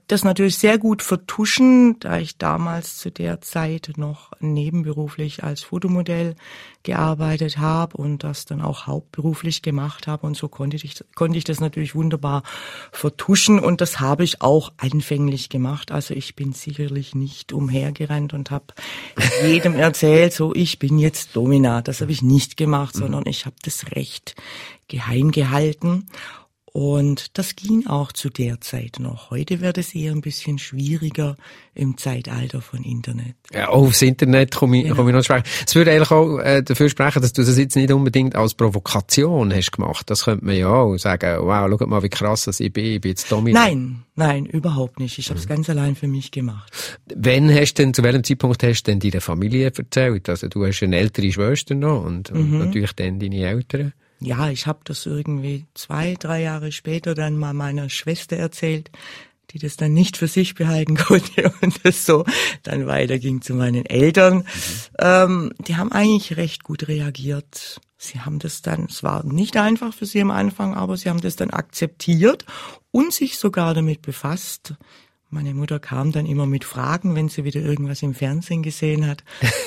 das 0.07 0.25
natürlich 0.25 0.57
sehr 0.57 0.77
gut 0.77 1.01
vertuschen, 1.01 1.97
da 2.01 2.17
ich 2.17 2.37
damals 2.37 2.97
zu 2.97 3.09
der 3.09 3.39
Zeit 3.39 3.93
noch 3.95 4.33
nebenberuflich 4.41 5.45
als 5.45 5.63
Fotomodell 5.63 6.35
gearbeitet 6.83 7.57
habe 7.57 7.95
und 7.95 8.25
das 8.25 8.43
dann 8.43 8.61
auch 8.61 8.87
hauptberuflich 8.87 9.61
gemacht 9.61 10.07
habe 10.07 10.27
und 10.27 10.35
so 10.35 10.49
konnte 10.49 10.75
ich, 10.75 11.01
konnte 11.15 11.37
ich 11.37 11.45
das 11.45 11.61
natürlich 11.61 11.95
wunderbar 11.95 12.43
vertuschen 12.91 13.59
und 13.59 13.79
das 13.79 14.01
habe 14.01 14.25
ich 14.25 14.41
auch 14.41 14.73
anfänglich 14.75 15.47
gemacht. 15.47 15.93
Also 15.93 16.13
ich 16.13 16.35
bin 16.35 16.51
sicherlich 16.51 17.15
nicht 17.15 17.53
umhergerannt 17.53 18.33
und 18.33 18.51
habe 18.51 18.73
jedem 19.41 19.75
erzählt, 19.75 20.33
so 20.33 20.53
ich 20.53 20.79
bin 20.79 20.99
jetzt 20.99 21.33
Domina. 21.37 21.81
Das 21.81 22.01
habe 22.01 22.11
ich 22.11 22.21
nicht 22.21 22.57
gemacht, 22.57 22.93
sondern 22.93 23.25
ich 23.25 23.45
habe 23.45 23.55
das 23.63 23.95
Recht 23.95 24.35
geheim 24.89 25.31
gehalten 25.31 26.07
Und 26.73 27.37
das 27.37 27.57
ging 27.57 27.85
auch 27.87 28.13
zu 28.13 28.29
der 28.29 28.61
Zeit 28.61 28.97
noch. 28.99 29.29
Heute 29.29 29.59
wird 29.59 29.77
es 29.77 29.93
eher 29.93 30.13
ein 30.13 30.21
bisschen 30.21 30.57
schwieriger 30.57 31.35
im 31.73 31.97
Zeitalter 31.97 32.61
von 32.61 32.83
Internet. 32.83 33.35
Ja, 33.53 33.69
auch 33.69 33.87
aufs 33.87 34.01
Internet 34.01 34.55
komme 34.55 34.77
ich, 34.77 34.83
genau. 34.83 34.95
komme 34.95 35.09
ich 35.09 35.15
noch 35.17 35.23
sprechen. 35.23 35.43
Es 35.67 35.75
würde 35.75 35.91
eigentlich 35.91 36.11
auch 36.11 36.39
äh, 36.39 36.63
dafür 36.63 36.89
sprechen, 36.89 37.21
dass 37.21 37.33
du 37.33 37.43
das 37.43 37.57
jetzt 37.57 37.75
nicht 37.75 37.91
unbedingt 37.91 38.37
als 38.37 38.53
Provokation 38.53 39.53
hast 39.53 39.73
gemacht. 39.73 40.09
Das 40.09 40.23
könnte 40.23 40.45
man 40.45 40.55
ja 40.55 40.69
auch 40.69 40.95
sagen, 40.95 41.39
wow, 41.41 41.69
schau 41.77 41.87
mal, 41.87 42.03
wie 42.03 42.09
krass 42.09 42.45
das 42.45 42.61
ich 42.61 42.71
bin, 42.71 42.85
ich 42.85 43.01
bin 43.01 43.11
jetzt 43.11 43.29
dominant. 43.29 43.65
Nein, 43.65 44.03
nein, 44.15 44.45
überhaupt 44.45 44.97
nicht. 45.01 45.17
Ich 45.17 45.29
habe 45.29 45.39
es 45.39 45.45
mhm. 45.45 45.49
ganz 45.49 45.69
allein 45.69 45.97
für 45.97 46.07
mich 46.07 46.31
gemacht. 46.31 46.71
Wann 47.13 47.53
hast 47.53 47.73
du 47.73 47.83
denn, 47.83 47.93
zu 47.93 48.01
welchem 48.01 48.23
Zeitpunkt 48.23 48.63
hast 48.63 48.83
du 48.83 48.91
denn 48.91 48.99
deiner 49.01 49.19
Familie 49.19 49.73
erzählt? 49.75 50.29
Also 50.29 50.47
du 50.47 50.65
hast 50.65 50.81
eine 50.83 50.95
ältere 50.97 51.29
Schwester 51.33 51.75
noch 51.75 52.05
und, 52.05 52.31
und 52.31 52.49
mhm. 52.49 52.59
natürlich 52.59 52.93
dann 52.93 53.19
deine 53.19 53.45
Eltern 53.45 53.91
ja, 54.21 54.49
ich 54.49 54.67
habe 54.67 54.79
das 54.83 55.05
irgendwie 55.05 55.65
zwei, 55.73 56.15
drei 56.17 56.43
Jahre 56.43 56.71
später 56.71 57.15
dann 57.15 57.37
mal 57.37 57.53
meiner 57.53 57.89
Schwester 57.89 58.37
erzählt, 58.37 58.91
die 59.49 59.59
das 59.59 59.77
dann 59.77 59.93
nicht 59.93 60.15
für 60.15 60.27
sich 60.27 60.55
behalten 60.55 60.95
konnte 61.07 61.51
und 61.61 61.83
das 61.83 62.05
so 62.05 62.23
dann 62.63 62.87
weiterging 62.87 63.41
zu 63.41 63.55
meinen 63.55 63.85
Eltern. 63.85 64.37
Mhm. 64.37 64.43
Ähm, 64.99 65.53
die 65.67 65.75
haben 65.75 65.91
eigentlich 65.91 66.37
recht 66.37 66.63
gut 66.63 66.87
reagiert. 66.87 67.81
Sie 67.97 68.19
haben 68.21 68.39
das 68.39 68.61
dann, 68.61 68.85
es 68.85 69.03
war 69.03 69.25
nicht 69.25 69.57
einfach 69.57 69.93
für 69.93 70.05
sie 70.05 70.21
am 70.21 70.31
Anfang, 70.31 70.75
aber 70.75 70.97
sie 70.97 71.09
haben 71.09 71.21
das 71.21 71.35
dann 71.35 71.49
akzeptiert 71.49 72.45
und 72.91 73.13
sich 73.13 73.37
sogar 73.37 73.73
damit 73.73 74.01
befasst. 74.01 74.75
Meine 75.29 75.53
Mutter 75.53 75.79
kam 75.79 76.11
dann 76.11 76.25
immer 76.25 76.45
mit 76.45 76.63
Fragen, 76.63 77.15
wenn 77.15 77.29
sie 77.29 77.43
wieder 77.43 77.61
irgendwas 77.61 78.01
im 78.01 78.13
Fernsehen 78.13 78.63
gesehen 78.63 79.07
hat. 79.07 79.23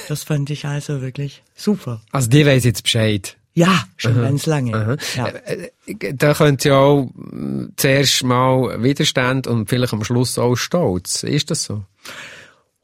Das 0.08 0.22
fand 0.22 0.50
ich 0.50 0.66
also 0.66 1.00
wirklich 1.00 1.42
super. 1.54 2.02
Also 2.12 2.28
die 2.28 2.44
weiß 2.44 2.64
jetzt 2.64 2.82
Bescheid. 2.82 3.38
Ja, 3.54 3.84
schon 3.96 4.14
aha, 4.14 4.22
ganz 4.22 4.46
lange. 4.46 4.74
Aha. 4.74 4.96
Ja. 5.16 5.28
Äh, 5.28 5.70
äh, 5.86 6.14
da 6.14 6.34
könnt 6.34 6.64
ihr 6.64 6.76
auch 6.76 7.08
hm, 7.14 7.72
zuerst 7.76 8.24
mal 8.24 8.82
Widerstand 8.82 9.46
und 9.46 9.68
vielleicht 9.68 9.92
am 9.92 10.04
Schluss 10.04 10.38
auch 10.38 10.56
Stolz. 10.56 11.22
Ist 11.22 11.50
das 11.50 11.64
so? 11.64 11.84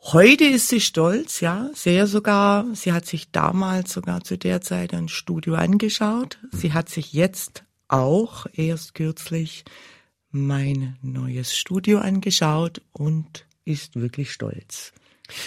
Heute 0.03 0.45
ist 0.45 0.69
sie 0.69 0.81
stolz, 0.81 1.41
ja, 1.41 1.69
sehr 1.75 2.07
sogar. 2.07 2.65
Sie 2.73 2.93
hat 2.93 3.05
sich 3.05 3.31
damals 3.33 3.93
sogar 3.93 4.25
zu 4.25 4.39
der 4.39 4.63
Zeit 4.63 4.95
ein 4.95 5.09
Studio 5.09 5.57
angeschaut. 5.57 6.39
Sie 6.53 6.73
hat 6.73 6.89
sich 6.89 7.13
jetzt 7.13 7.65
auch 7.89 8.47
erst 8.55 8.95
kürzlich 8.95 9.65
mein 10.31 10.97
neues 11.03 11.55
Studio 11.55 11.99
angeschaut 11.99 12.81
und 12.93 13.45
ist 13.65 13.97
wirklich 13.97 14.33
stolz. 14.33 14.93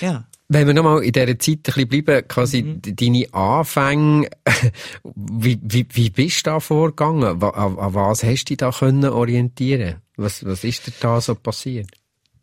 Ja. 0.01 0.25
Wenn 0.49 0.67
wir 0.67 0.73
nochmal 0.73 1.03
in 1.03 1.11
dieser 1.11 1.39
Zeit 1.39 1.59
ein 1.75 1.87
bisschen 1.87 2.03
bleiben, 2.03 2.27
quasi 2.27 2.61
mhm. 2.63 2.81
deine 2.81 3.33
Anfänge, 3.33 4.29
wie, 5.15 5.59
wie, 5.63 5.87
wie 5.91 6.09
bist 6.09 6.45
du 6.45 6.51
da 6.51 6.59
vorgegangen? 6.59 7.23
An, 7.23 7.77
an 7.77 7.93
was 7.93 8.23
hast 8.23 8.45
du 8.45 8.49
dich 8.49 8.57
da 8.57 8.71
können 8.71 9.05
orientieren? 9.05 9.95
Was, 10.15 10.45
was 10.45 10.63
ist 10.63 10.87
dir 10.87 10.93
da 10.99 11.19
so 11.21 11.33
passiert? 11.35 11.89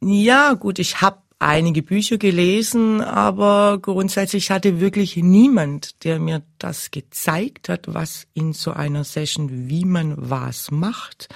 Ja, 0.01 0.55
gut, 0.55 0.79
ich 0.79 1.01
habe 1.01 1.19
einige 1.41 1.83
Bücher 1.83 2.19
gelesen, 2.19 3.01
aber 3.01 3.79
grundsätzlich 3.81 4.51
hatte 4.51 4.79
wirklich 4.79 5.17
niemand, 5.17 6.05
der 6.05 6.21
mir 6.21 6.43
das 6.59 6.91
gezeigt 6.91 7.71
hat, 7.71 7.93
was 7.93 8.27
in 8.35 8.53
so 8.53 8.73
einer 8.73 9.05
Session, 9.05 9.69
wie 9.69 9.87
man 9.87 10.15
was 10.17 10.71
macht. 10.71 11.31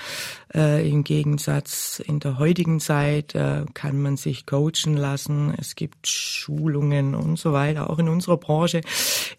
Äh, 0.55 0.87
Im 0.89 1.05
Gegensatz 1.05 2.03
in 2.07 2.21
der 2.21 2.39
heutigen 2.39 2.81
Zeit 2.81 3.35
äh, 3.35 3.65
kann 3.73 4.01
man 4.01 4.19
sich 4.19 4.45
coachen 4.45 4.95
lassen. 4.95 5.55
Es 5.57 5.75
gibt 5.75 6.07
Schulungen 6.07 7.15
und 7.15 7.39
so 7.39 7.55
weiter, 7.55 7.89
auch 7.89 7.99
in 7.99 8.11
unserer 8.11 8.37
Branche. 8.37 8.83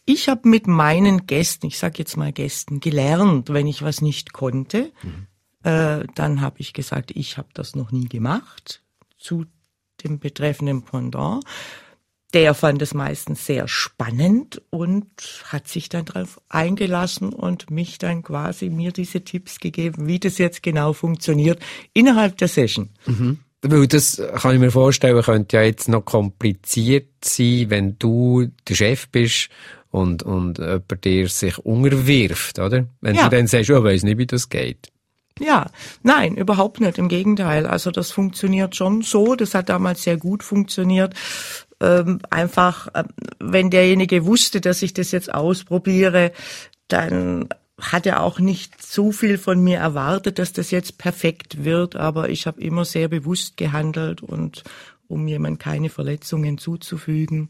Ich 0.06 0.28
habe 0.30 0.50
mit 0.50 0.66
meinen 0.66 1.28
Gästen, 1.28 1.68
ich 1.68 1.78
sage 1.78 2.00
jetzt 2.00 2.18
mal 2.18 2.34
Gästen, 2.34 2.80
gelernt, 2.80 3.54
wenn 3.54 3.68
ich 3.68 3.84
was 3.84 4.02
nicht 4.02 4.34
konnte. 4.34 4.92
Mhm. 5.04 5.28
Äh, 5.62 6.08
dann 6.16 6.42
habe 6.42 6.56
ich 6.60 6.74
gesagt, 6.74 7.12
ich 7.12 7.38
habe 7.38 7.50
das 7.54 7.76
noch 7.76 7.92
nie 7.92 8.10
gemacht. 8.10 8.82
Zu 9.18 9.46
dem 10.06 10.20
betreffenden 10.20 10.84
Pendant. 10.84 11.44
Der 12.34 12.54
fand 12.54 12.82
es 12.82 12.94
meistens 12.94 13.46
sehr 13.46 13.68
spannend 13.68 14.62
und 14.70 15.08
hat 15.46 15.68
sich 15.68 15.88
dann 15.90 16.06
darauf 16.06 16.42
eingelassen 16.50 17.30
und 17.30 17.70
mich 17.72 17.98
dann 17.98 18.24
quasi 18.24 18.70
mir 18.70 18.92
diese 18.92 19.22
Tipps 19.22 19.60
gegeben, 19.60 20.08
wie 20.08 20.20
das 20.20 20.38
jetzt 20.38 20.62
genau 20.62 20.94
funktioniert 20.94 21.60
innerhalb 21.94 22.38
der 22.38 22.48
Session. 22.48 22.90
Mhm. 23.06 23.40
Weil 23.62 23.88
das 23.88 24.22
kann 24.36 24.54
ich 24.54 24.60
mir 24.60 24.72
vorstellen, 24.72 25.22
könnte 25.24 25.58
ja 25.58 25.64
jetzt 25.64 25.88
noch 25.88 26.04
kompliziert 26.04 27.08
sein, 27.24 27.70
wenn 27.70 27.98
du 27.98 28.48
der 28.68 28.76
Chef 28.76 29.08
bist 29.10 29.50
und, 29.90 30.24
und 30.24 30.60
jemand 30.60 31.06
dir 31.06 31.30
sich 31.30 31.58
unterwirft, 31.60 32.60
oder? 32.60 32.88
Wenn 33.02 33.16
ja. 33.16 33.24
du 33.30 33.36
dann 33.36 33.48
sagst, 33.48 33.70
oh, 33.70 33.78
ich 33.78 33.84
weiß 33.84 34.04
nicht, 34.04 34.18
wie 34.18 34.28
das 34.28 34.50
geht. 34.50 34.92
Ja, 35.40 35.70
nein, 36.02 36.38
überhaupt 36.38 36.80
nicht. 36.80 36.98
Im 36.98 37.10
Gegenteil. 37.10 37.66
Also 37.66 37.92
das 37.92 38.12
funktioniert 38.12 38.76
schon 38.76 39.02
so. 39.02 39.36
Das 39.36 39.54
hat 39.54 39.70
damals 39.70 40.04
sehr 40.04 40.18
gut 40.18 40.44
funktioniert. 40.44 41.14
Ähm, 41.82 42.20
einfach, 42.30 42.88
äh, 42.94 43.04
wenn 43.40 43.70
derjenige 43.70 44.26
wusste, 44.26 44.62
dass 44.62 44.82
ich 44.82 44.94
das 44.94 45.12
jetzt 45.12 45.34
ausprobiere, 45.34 46.32
dann 46.88 47.50
hat 47.80 48.06
er 48.06 48.24
auch 48.24 48.40
nicht 48.40 48.82
so 48.82 49.12
viel 49.12 49.38
von 49.38 49.62
mir 49.62 49.80
erwartet, 49.80 50.40
dass 50.40 50.54
das 50.54 50.72
jetzt 50.72 50.98
perfekt 50.98 51.66
wird. 51.66 51.98
Aber 51.98 52.30
ich 52.30 52.48
habe 52.48 52.62
immer 52.62 52.86
sehr 52.86 53.10
bewusst 53.10 53.58
gehandelt 53.58 54.24
und 54.24 54.64
um 55.08 55.28
jemand 55.28 55.60
keine 55.60 55.90
Verletzungen 55.90 56.58
zuzufügen. 56.58 57.50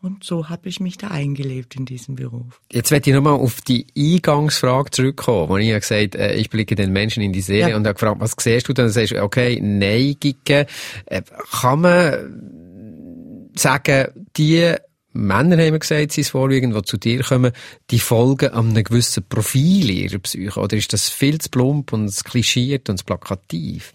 Und 0.00 0.22
so 0.22 0.48
habe 0.48 0.68
ich 0.68 0.78
mich 0.78 0.96
da 0.96 1.08
eingelebt 1.08 1.74
in 1.74 1.84
diesem 1.84 2.14
Beruf. 2.14 2.60
Jetzt 2.70 2.92
werde 2.92 3.10
ich 3.10 3.16
nochmal 3.16 3.34
auf 3.34 3.60
die 3.60 3.86
Eingangsfrage 3.96 4.92
zurückkommen, 4.92 5.48
wo 5.48 5.56
ich 5.56 5.66
ja 5.66 5.78
gesagt 5.78 6.14
äh, 6.14 6.34
ich 6.34 6.50
blicke 6.50 6.76
den 6.76 6.92
Menschen 6.92 7.22
in 7.22 7.32
die 7.32 7.40
Seele 7.40 7.70
ja. 7.70 7.76
und 7.76 7.84
habe 7.84 7.94
gefragt, 7.94 8.20
was 8.20 8.34
siehst 8.38 8.68
du? 8.68 8.72
Dann 8.72 8.90
sagst 8.90 9.12
du, 9.12 9.22
okay, 9.22 9.60
Neigungen. 9.60 10.66
Äh, 11.06 11.22
kann 11.60 11.80
man 11.80 13.50
sagen, 13.56 14.28
die 14.36 14.74
Männer 15.12 15.56
haben 15.56 15.72
wir 15.72 15.78
gesagt, 15.80 16.12
sie 16.12 16.22
vorwiegend, 16.22 16.76
die 16.76 16.82
zu 16.82 16.96
dir 16.96 17.24
kommen, 17.24 17.50
die 17.90 17.98
folgen 17.98 18.50
einem 18.50 18.84
gewissen 18.84 19.24
Profil 19.28 19.90
ihrer 19.90 20.18
Psyche? 20.20 20.60
Oder 20.60 20.76
ist 20.76 20.92
das 20.92 21.08
viel 21.08 21.40
zu 21.40 21.50
plump 21.50 21.92
und 21.92 22.08
zu 22.08 22.22
klischiert 22.22 22.88
und 22.88 22.98
zu 22.98 23.04
plakativ? 23.04 23.92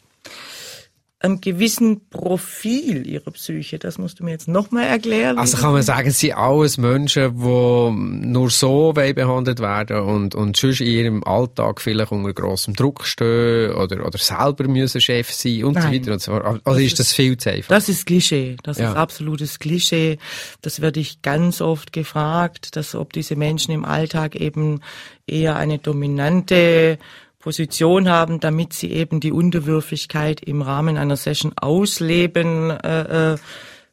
Einem 1.23 1.39
gewissen 1.39 2.09
Profil 2.09 3.07
ihrer 3.07 3.31
Psyche. 3.31 3.79
Das 3.79 3.97
musst 3.97 4.19
du 4.19 4.25
mir 4.25 4.31
jetzt 4.31 4.49
nochmal 4.49 4.83
erklären. 4.83 5.37
Also 5.37 5.57
kann 5.57 5.71
man 5.71 5.81
sagen, 5.81 6.11
sie 6.11 6.27
sind 6.27 6.37
alles 6.37 6.77
Menschen, 6.77 7.37
die 7.39 8.27
nur 8.27 8.49
so 8.49 8.91
behandelt 8.91 9.59
werden 9.59 10.01
und, 10.01 10.35
und 10.35 10.57
sonst 10.57 10.81
in 10.81 10.87
ihrem 10.87 11.23
Alltag 11.23 11.79
vielleicht 11.79 12.11
unter 12.11 12.33
grossem 12.33 12.75
Druck 12.75 13.05
stehen 13.05 13.71
oder, 13.73 14.05
oder 14.05 14.17
selber 14.17 14.67
müssen 14.67 14.99
Chef 14.99 15.31
sein 15.31 15.63
und 15.63 15.75
Nein. 15.75 15.83
so 15.83 15.93
weiter 15.93 16.11
und 16.13 16.21
so 16.21 16.31
fort. 16.31 16.61
Oder 16.65 16.79
ist 16.79 16.99
das 16.99 17.13
viel 17.13 17.37
zu 17.37 17.51
einfach? 17.51 17.69
Das 17.69 17.87
ist 17.87 18.05
Klischee. 18.05 18.57
Das 18.63 18.77
ja. 18.77 18.89
ist 18.89 18.97
absolutes 18.97 19.59
Klischee. 19.59 20.17
Das 20.61 20.81
werde 20.81 20.99
ich 20.99 21.21
ganz 21.21 21.61
oft 21.61 21.93
gefragt, 21.93 22.75
dass 22.75 22.95
ob 22.95 23.13
diese 23.13 23.37
Menschen 23.37 23.73
im 23.73 23.85
Alltag 23.85 24.35
eben 24.35 24.81
eher 25.25 25.55
eine 25.55 25.79
dominante 25.79 26.97
Position 27.43 28.07
haben, 28.07 28.39
damit 28.39 28.71
sie 28.71 28.91
eben 28.91 29.19
die 29.19 29.33
Unterwürfigkeit 29.33 30.39
im 30.39 30.61
Rahmen 30.61 30.97
einer 30.97 31.17
Session 31.17 31.51
ausleben 31.57 32.69
äh, 32.69 33.33
äh, 33.33 33.37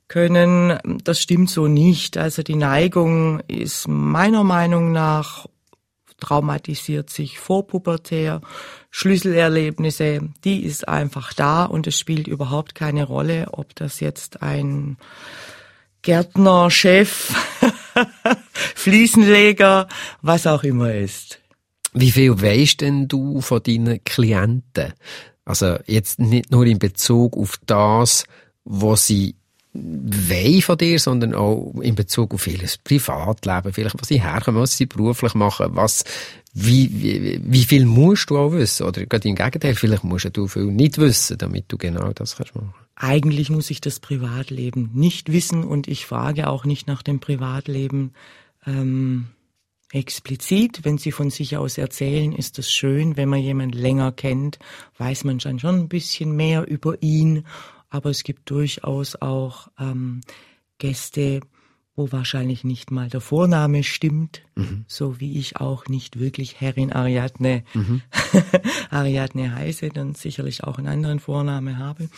können. 0.06 0.78
Das 1.02 1.20
stimmt 1.20 1.50
so 1.50 1.66
nicht. 1.66 2.16
Also 2.16 2.44
die 2.44 2.54
Neigung 2.54 3.40
ist 3.48 3.88
meiner 3.88 4.44
Meinung 4.44 4.92
nach 4.92 5.46
traumatisiert 6.20 7.10
sich 7.10 7.40
vorpubertär, 7.40 8.40
Schlüsselerlebnisse, 8.90 10.20
die 10.44 10.62
ist 10.64 10.86
einfach 10.86 11.32
da 11.32 11.64
und 11.64 11.86
es 11.86 11.98
spielt 11.98 12.28
überhaupt 12.28 12.74
keine 12.74 13.04
Rolle, 13.04 13.48
ob 13.52 13.74
das 13.74 14.00
jetzt 14.00 14.42
ein 14.42 14.98
Gärtner, 16.02 16.70
Chef, 16.70 17.34
Fliesenleger, 18.74 19.88
was 20.20 20.46
auch 20.46 20.62
immer 20.62 20.94
ist. 20.94 21.39
Wie 21.92 22.10
viel 22.10 22.40
weisst 22.40 22.80
denn 22.80 23.08
du 23.08 23.40
von 23.40 23.62
deinen 23.62 24.02
Klienten? 24.04 24.92
Also 25.44 25.76
jetzt 25.86 26.20
nicht 26.20 26.50
nur 26.50 26.66
in 26.66 26.78
Bezug 26.78 27.36
auf 27.36 27.58
das, 27.66 28.24
was 28.64 29.06
sie 29.06 29.34
wollen 29.72 30.62
von 30.62 30.78
dir, 30.78 30.98
sondern 30.98 31.34
auch 31.34 31.74
in 31.80 31.94
Bezug 31.94 32.34
auf 32.34 32.42
vieles 32.42 32.78
Privatleben, 32.78 33.72
vielleicht 33.72 34.00
was 34.00 34.08
sie 34.08 34.20
herkommen, 34.20 34.60
was 34.60 34.76
sie 34.76 34.86
beruflich 34.86 35.34
machen, 35.34 35.68
was, 35.70 36.04
wie, 36.52 36.90
wie, 36.92 37.40
wie 37.42 37.64
viel 37.64 37.86
musst 37.86 38.30
du 38.30 38.38
auch 38.38 38.52
wissen? 38.52 38.86
Oder 38.86 39.06
gerade 39.06 39.28
im 39.28 39.36
Gegenteil, 39.36 39.74
vielleicht 39.74 40.04
musst 40.04 40.36
du 40.36 40.48
viel 40.48 40.66
nicht 40.66 40.98
wissen, 40.98 41.38
damit 41.38 41.66
du 41.68 41.78
genau 41.78 42.12
das 42.12 42.36
kannst 42.36 42.54
machen. 42.54 42.74
Eigentlich 42.96 43.48
muss 43.48 43.70
ich 43.70 43.80
das 43.80 44.00
Privatleben 44.00 44.90
nicht 44.92 45.32
wissen 45.32 45.64
und 45.64 45.88
ich 45.88 46.04
frage 46.04 46.48
auch 46.48 46.64
nicht 46.64 46.86
nach 46.86 47.02
dem 47.02 47.20
Privatleben. 47.20 48.12
Ähm 48.66 49.28
explizit. 49.92 50.84
Wenn 50.84 50.98
Sie 50.98 51.12
von 51.12 51.30
sich 51.30 51.56
aus 51.56 51.78
erzählen, 51.78 52.32
ist 52.32 52.58
es 52.58 52.70
schön. 52.70 53.16
Wenn 53.16 53.28
man 53.28 53.40
jemanden 53.40 53.78
länger 53.78 54.12
kennt, 54.12 54.58
weiß 54.98 55.24
man 55.24 55.38
dann 55.38 55.58
schon 55.58 55.76
ein 55.76 55.88
bisschen 55.88 56.36
mehr 56.36 56.66
über 56.66 57.02
ihn. 57.02 57.46
Aber 57.88 58.10
es 58.10 58.22
gibt 58.22 58.50
durchaus 58.50 59.16
auch 59.16 59.68
ähm, 59.78 60.20
Gäste, 60.78 61.40
wo 62.00 62.12
wahrscheinlich 62.12 62.64
nicht 62.64 62.90
mal 62.90 63.10
der 63.10 63.20
Vorname 63.20 63.84
stimmt, 63.84 64.40
mhm. 64.54 64.86
so 64.88 65.20
wie 65.20 65.38
ich 65.38 65.58
auch 65.58 65.86
nicht 65.86 66.18
wirklich 66.18 66.58
Herrin 66.58 66.92
Ariadne, 66.92 67.62
mhm. 67.74 68.00
Ariadne 68.90 69.54
heiße, 69.54 69.90
dann 69.90 70.14
sicherlich 70.14 70.64
auch 70.64 70.78
einen 70.78 70.88
anderen 70.88 71.20
Vorname 71.20 71.76
habe. 71.76 72.08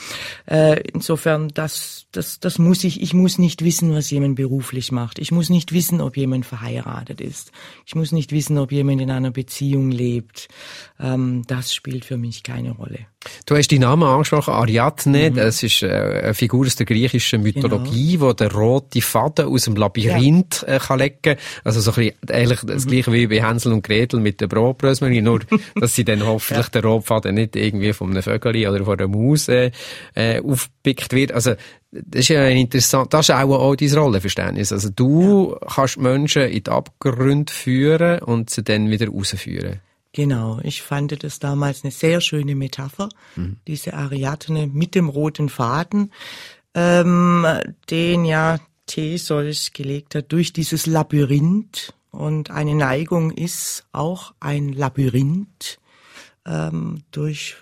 Äh, 0.47 0.81
insofern, 0.93 1.49
das, 1.49 2.07
das, 2.13 2.39
das 2.39 2.61
muss 2.61 2.85
ich, 2.85 3.03
ich 3.03 3.13
muss 3.13 3.39
nicht 3.39 3.65
wissen, 3.65 3.93
was 3.93 4.11
jemand 4.11 4.37
beruflich 4.37 4.93
macht. 4.93 5.19
Ich 5.19 5.33
muss 5.33 5.51
nicht 5.51 5.73
wissen, 5.73 6.01
ob 6.01 6.17
jemand 6.17 6.47
verheiratet 6.47 7.21
ist. 7.21 7.51
Ich 7.85 7.97
muss 7.97 8.13
nicht 8.13 8.31
wissen, 8.31 8.59
ob 8.59 8.71
jemand 8.71 9.01
in 9.01 9.11
einer 9.11 9.33
Beziehung 9.33 9.91
lebt. 9.91 10.49
Ähm, 11.01 11.43
das 11.49 11.75
spielt 11.75 12.05
für 12.05 12.17
mich 12.17 12.45
keine 12.45 12.71
Rolle. 12.71 13.01
Du 13.47 13.57
hast 13.57 13.69
die 13.69 13.79
Namen 13.79 14.05
angesprochen, 14.05 14.55
Ariadne, 14.55 15.31
mhm. 15.31 15.35
das 15.35 15.63
ist 15.63 15.83
äh, 15.83 16.23
eine 16.25 16.35
Figur 16.35 16.67
aus 16.67 16.77
der 16.77 16.87
griechischen 16.87 17.43
Mythologie, 17.43 18.13
genau. 18.13 18.29
wo 18.29 18.33
der 18.33 18.53
rote 18.53 19.01
Faden 19.01 19.47
aus 19.47 19.65
dem 19.65 19.77
Labyrinth 19.77 20.65
ja. 20.67 20.77
äh, 20.77 20.79
kann 20.79 20.99
legen 20.99 21.37
Also 21.65 21.81
so 21.81 21.91
ein 21.93 21.97
bisschen, 21.97 22.31
eigentlich 22.31 22.61
das 22.61 22.85
mhm. 22.85 22.91
gleiche 22.91 23.13
wie 23.13 23.27
bei 23.27 23.43
Hänsel 23.43 23.73
und 23.73 23.83
Gretel 23.83 24.21
mit 24.21 24.41
der 24.41 24.47
Brotbrösmeli, 24.47 25.23
nur 25.23 25.41
dass 25.75 25.95
sie 25.95 26.05
dann 26.05 26.25
hoffentlich 26.25 26.67
ja. 26.67 26.81
der 26.81 26.85
rote 26.85 27.07
Faden 27.07 27.35
nicht 27.35 27.57
irgendwie 27.57 27.93
von 27.93 28.11
einem 28.11 28.23
Vögel 28.23 28.69
oder 28.69 28.85
von 28.85 28.99
einer 28.99 29.09
Maus 29.09 29.49
äh, 29.49 29.71
äh, 30.15 30.41
aufgepickt 30.41 31.13
wird. 31.13 31.33
Also 31.33 31.55
das 31.93 32.21
ist 32.21 32.29
ja 32.29 32.47
interessant, 32.49 33.13
das 33.13 33.29
ist 33.29 33.35
auch, 33.35 33.51
auch 33.51 33.77
dein 33.77 33.93
Rollenverständnis. 33.93 34.73
Also 34.73 34.89
du 34.91 35.57
ja. 35.61 35.69
kannst 35.75 35.99
Menschen 35.99 36.43
in 36.43 36.63
die 36.65 36.71
Abgründe 36.71 37.53
führen 37.53 38.21
und 38.21 38.51
sie 38.51 38.63
dann 38.63 38.91
wieder 38.91 39.09
rausführen. 39.09 39.81
Genau, 40.13 40.61
ich 40.63 40.83
fand 40.83 41.23
das 41.25 41.39
damals 41.39 41.85
eine 41.85 41.91
sehr 41.91 42.21
schöne 42.21 42.55
Metapher, 42.55 43.09
mhm. 43.35 43.57
diese 43.67 43.95
Ariadne 43.95 44.67
mit 44.67 44.95
dem 44.95 45.09
roten 45.09 45.49
Faden, 45.49 46.13
ähm, 46.75 47.47
den 47.89 48.27
ja 48.27 48.59
Theseus 48.87 49.73
gelegt 49.73 50.15
hat 50.15 50.31
durch 50.33 50.53
dieses 50.53 50.87
Labyrinth. 50.87 51.95
Und 52.11 52.51
eine 52.51 52.75
Neigung 52.75 53.31
ist 53.31 53.87
auch 53.93 54.35
ein 54.39 54.75
Labyrinth, 54.75 55.79
ähm, 56.45 57.03
durch 57.11 57.57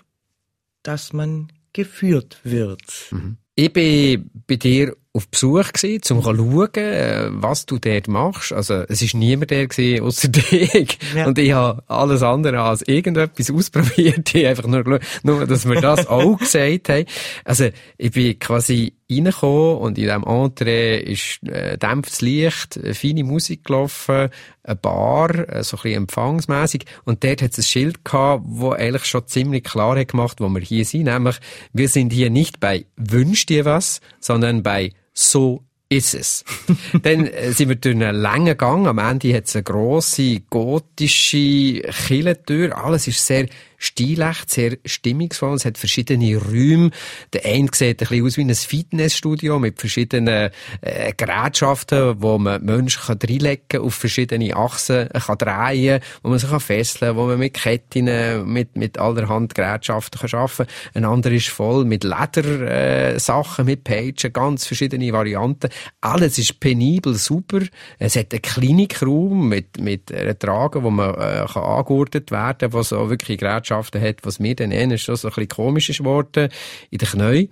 das 0.83 1.13
man 1.13 1.53
geführt 1.71 2.41
wird. 2.43 3.07
Mhm. 3.11 3.37
Ich 3.55 3.71
bin 3.71 4.29
bei 4.47 4.57
dir 4.57 4.97
auf 5.13 5.27
Besuch 5.27 5.73
gewesen, 5.73 6.01
zum 6.01 6.21
schauen, 6.21 6.69
äh, 6.75 7.27
was 7.31 7.65
du 7.65 7.79
dort 7.79 8.07
machst. 8.07 8.53
Also, 8.53 8.85
es 8.87 9.01
ist 9.01 9.13
niemand 9.13 9.51
der 9.51 9.67
gewesen, 9.67 10.03
ausser 10.03 10.27
dich. 10.29 10.97
Ja. 11.13 11.27
Und 11.27 11.37
ich 11.37 11.51
habe 11.51 11.83
alles 11.87 12.23
andere 12.23 12.61
als 12.61 12.81
irgendetwas 12.83 13.51
ausprobiert. 13.51 14.33
Ich 14.33 14.47
einfach 14.47 14.67
nur, 14.67 14.99
nur, 15.23 15.45
dass 15.45 15.67
wir 15.67 15.81
das 15.81 16.07
auch 16.09 16.37
gesagt 16.37 16.87
haben. 16.87 17.05
Also, 17.43 17.69
ich 17.97 18.11
bin 18.11 18.39
quasi 18.39 18.93
reingekommen 19.11 19.77
und 19.79 19.97
in 19.97 20.05
diesem 20.05 20.23
Entree 20.23 21.01
ist 21.01 21.43
äh, 21.43 21.77
dämpftes 21.77 22.21
Licht, 22.21 22.77
äh, 22.77 22.93
feine 22.93 23.25
Musik 23.25 23.65
gelaufen, 23.65 24.29
eine 24.63 24.75
Bar, 24.77 25.49
äh, 25.49 25.63
so 25.63 25.75
ein 25.75 25.83
bisschen 25.83 25.97
empfangsmässig. 26.03 26.85
Und 27.03 27.25
dort 27.25 27.41
hat 27.41 27.51
es 27.51 27.57
ein 27.57 27.63
Schild 27.63 28.05
gehabt, 28.05 28.43
wo 28.47 28.71
eigentlich 28.71 29.05
schon 29.05 29.27
ziemlich 29.27 29.65
klar 29.65 29.99
hat 29.99 30.07
gemacht, 30.07 30.39
wo 30.39 30.47
wir 30.47 30.61
hier 30.61 30.85
sind. 30.85 31.03
Nämlich, 31.03 31.35
wir 31.73 31.89
sind 31.89 32.13
hier 32.13 32.29
nicht 32.29 32.61
bei 32.61 32.85
Wünsch 32.95 33.45
dir 33.45 33.65
was, 33.65 33.99
sondern 34.21 34.63
bei 34.63 34.93
so 35.13 35.63
ist 35.91 36.13
es. 36.15 36.45
Dann 37.03 37.27
äh, 37.27 37.51
sind 37.51 37.69
wir 37.69 37.75
durch 37.75 37.95
einen 37.95 38.15
langen 38.15 38.57
Gang. 38.57 38.87
Am 38.87 38.97
Ende 38.97 39.35
hat 39.35 39.45
es 39.45 39.55
eine 39.55 39.63
grosse 39.63 40.39
gotische 40.49 41.81
Killentür. 42.07 42.77
Alles 42.77 43.07
ist 43.07 43.25
sehr 43.25 43.47
stilecht, 43.81 44.51
sehr 44.51 44.77
stimmungsvoll. 44.85 45.55
Es 45.55 45.65
hat 45.65 45.77
verschiedene 45.77 46.37
Räume. 46.37 46.91
Der 47.33 47.45
eine 47.45 47.67
sieht 47.73 48.01
ein 48.01 48.07
bisschen 48.07 48.25
aus 48.25 48.37
wie 48.37 48.41
ein 48.41 48.53
Fitnessstudio 48.53 49.57
mit 49.57 49.79
verschiedenen 49.79 50.51
äh, 50.81 51.13
Gerätschaften, 51.17 52.21
wo 52.21 52.37
man 52.37 52.63
Menschen 52.63 53.01
kann 53.01 53.17
reinlegen 53.21 53.81
auf 53.81 53.95
verschiedene 53.95 54.55
Achsen 54.55 55.09
kann 55.09 55.37
drehen 55.37 55.99
wo 56.21 56.29
man 56.29 56.37
sich 56.37 56.49
kann 56.49 56.59
fesseln 56.59 57.15
wo 57.15 57.25
man 57.25 57.39
mit 57.39 57.55
Ketten, 57.55 58.45
mit, 58.45 58.75
mit 58.75 58.99
allerhand 58.99 59.55
Gerätschaften 59.55 60.21
kann 60.21 60.39
arbeiten 60.39 60.67
kann. 60.93 61.03
Ein 61.03 61.05
anderer 61.05 61.33
ist 61.33 61.49
voll 61.49 61.83
mit 61.83 62.03
Ledersachen, 62.03 63.65
äh, 63.65 63.71
mit 63.71 63.83
Pagen, 63.83 64.33
ganz 64.33 64.67
verschiedene 64.67 65.11
Varianten. 65.11 65.69
Alles 66.01 66.37
ist 66.37 66.59
penibel, 66.59 67.15
super. 67.15 67.61
Es 67.97 68.15
hat 68.15 68.31
einen 68.31 68.43
Klinikraum 68.43 69.49
mit, 69.49 69.81
mit 69.81 70.13
einer 70.13 70.37
Trage, 70.37 70.83
wo 70.83 70.91
man 70.91 71.15
äh, 71.15 71.45
kann 71.51 71.63
angurtet 71.63 72.29
werden, 72.29 72.73
wo 72.73 72.83
so 72.83 73.09
wirklich 73.09 73.39
Gerätschaften 73.39 73.70
Eigenschaften 73.71 74.01
hat, 74.01 74.17
was 74.23 74.39
mir 74.39 74.55
dann 74.55 74.71
eher 74.71 74.97
schon 74.97 75.15
so 75.15 75.27
ein 75.27 75.31
bisschen 75.31 75.49
komisch 75.49 75.89
ist 75.89 75.99
geworden 75.99 76.49
in 76.89 76.97
den 76.97 77.07
Knien. 77.07 77.49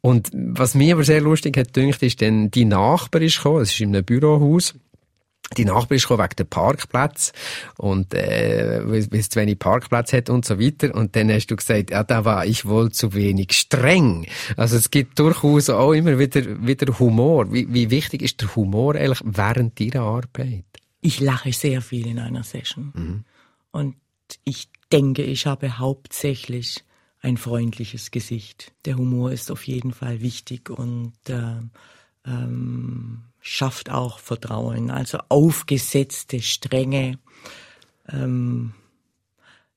Und 0.00 0.30
was 0.32 0.74
mir 0.74 0.94
aber 0.94 1.04
sehr 1.04 1.20
lustig 1.20 1.56
hat 1.56 1.72
gedacht, 1.72 2.02
ist 2.02 2.22
dann, 2.22 2.50
die 2.50 2.64
Nachbar 2.64 3.22
ist 3.22 3.36
gekommen, 3.36 3.62
es 3.62 3.72
ist 3.72 3.80
in 3.80 3.94
einem 3.94 4.04
Bürohaus, 4.04 4.74
die 5.56 5.64
Nachbar 5.66 5.96
ist 5.96 6.08
wegen 6.08 6.36
dem 6.38 6.46
Parkplatz 6.46 7.32
und 7.76 8.14
äh, 8.14 8.80
weil 8.84 9.06
es 9.10 9.28
zu 9.28 9.38
wenig 9.38 9.58
Parkplatz 9.58 10.12
hat 10.14 10.30
und 10.30 10.46
so 10.46 10.58
weiter. 10.58 10.94
Und 10.94 11.14
dann 11.14 11.30
hast 11.30 11.48
du 11.48 11.56
gesagt, 11.56 11.90
ja, 11.90 12.04
da 12.04 12.24
war 12.24 12.46
ich 12.46 12.64
wohl 12.64 12.90
zu 12.90 13.12
wenig 13.12 13.52
streng. 13.52 14.26
Also 14.56 14.76
es 14.76 14.90
gibt 14.90 15.18
durchaus 15.18 15.68
auch 15.68 15.92
immer 15.92 16.18
wieder, 16.18 16.66
wieder 16.66 16.98
Humor. 16.98 17.52
Wie, 17.52 17.72
wie 17.72 17.90
wichtig 17.90 18.22
ist 18.22 18.40
der 18.40 18.54
Humor 18.56 18.94
eigentlich 18.94 19.20
während 19.24 19.78
deiner 19.78 20.04
Arbeit? 20.04 20.64
Ich 21.02 21.20
lache 21.20 21.52
sehr 21.52 21.82
viel 21.82 22.06
in 22.06 22.18
einer 22.18 22.44
Session. 22.44 22.92
Mhm. 22.94 23.24
Und 23.72 23.96
ich 24.44 24.68
denke, 24.92 25.22
ich 25.22 25.46
habe 25.46 25.78
hauptsächlich 25.78 26.84
ein 27.20 27.36
freundliches 27.36 28.10
Gesicht. 28.10 28.72
Der 28.84 28.96
Humor 28.96 29.32
ist 29.32 29.50
auf 29.50 29.66
jeden 29.66 29.92
Fall 29.92 30.20
wichtig 30.20 30.70
und 30.70 31.12
äh, 31.28 31.60
ähm, 32.26 33.22
schafft 33.40 33.90
auch 33.90 34.18
Vertrauen. 34.18 34.90
Also 34.90 35.18
aufgesetzte 35.28 36.40
Strenge 36.40 37.18
ähm, 38.08 38.74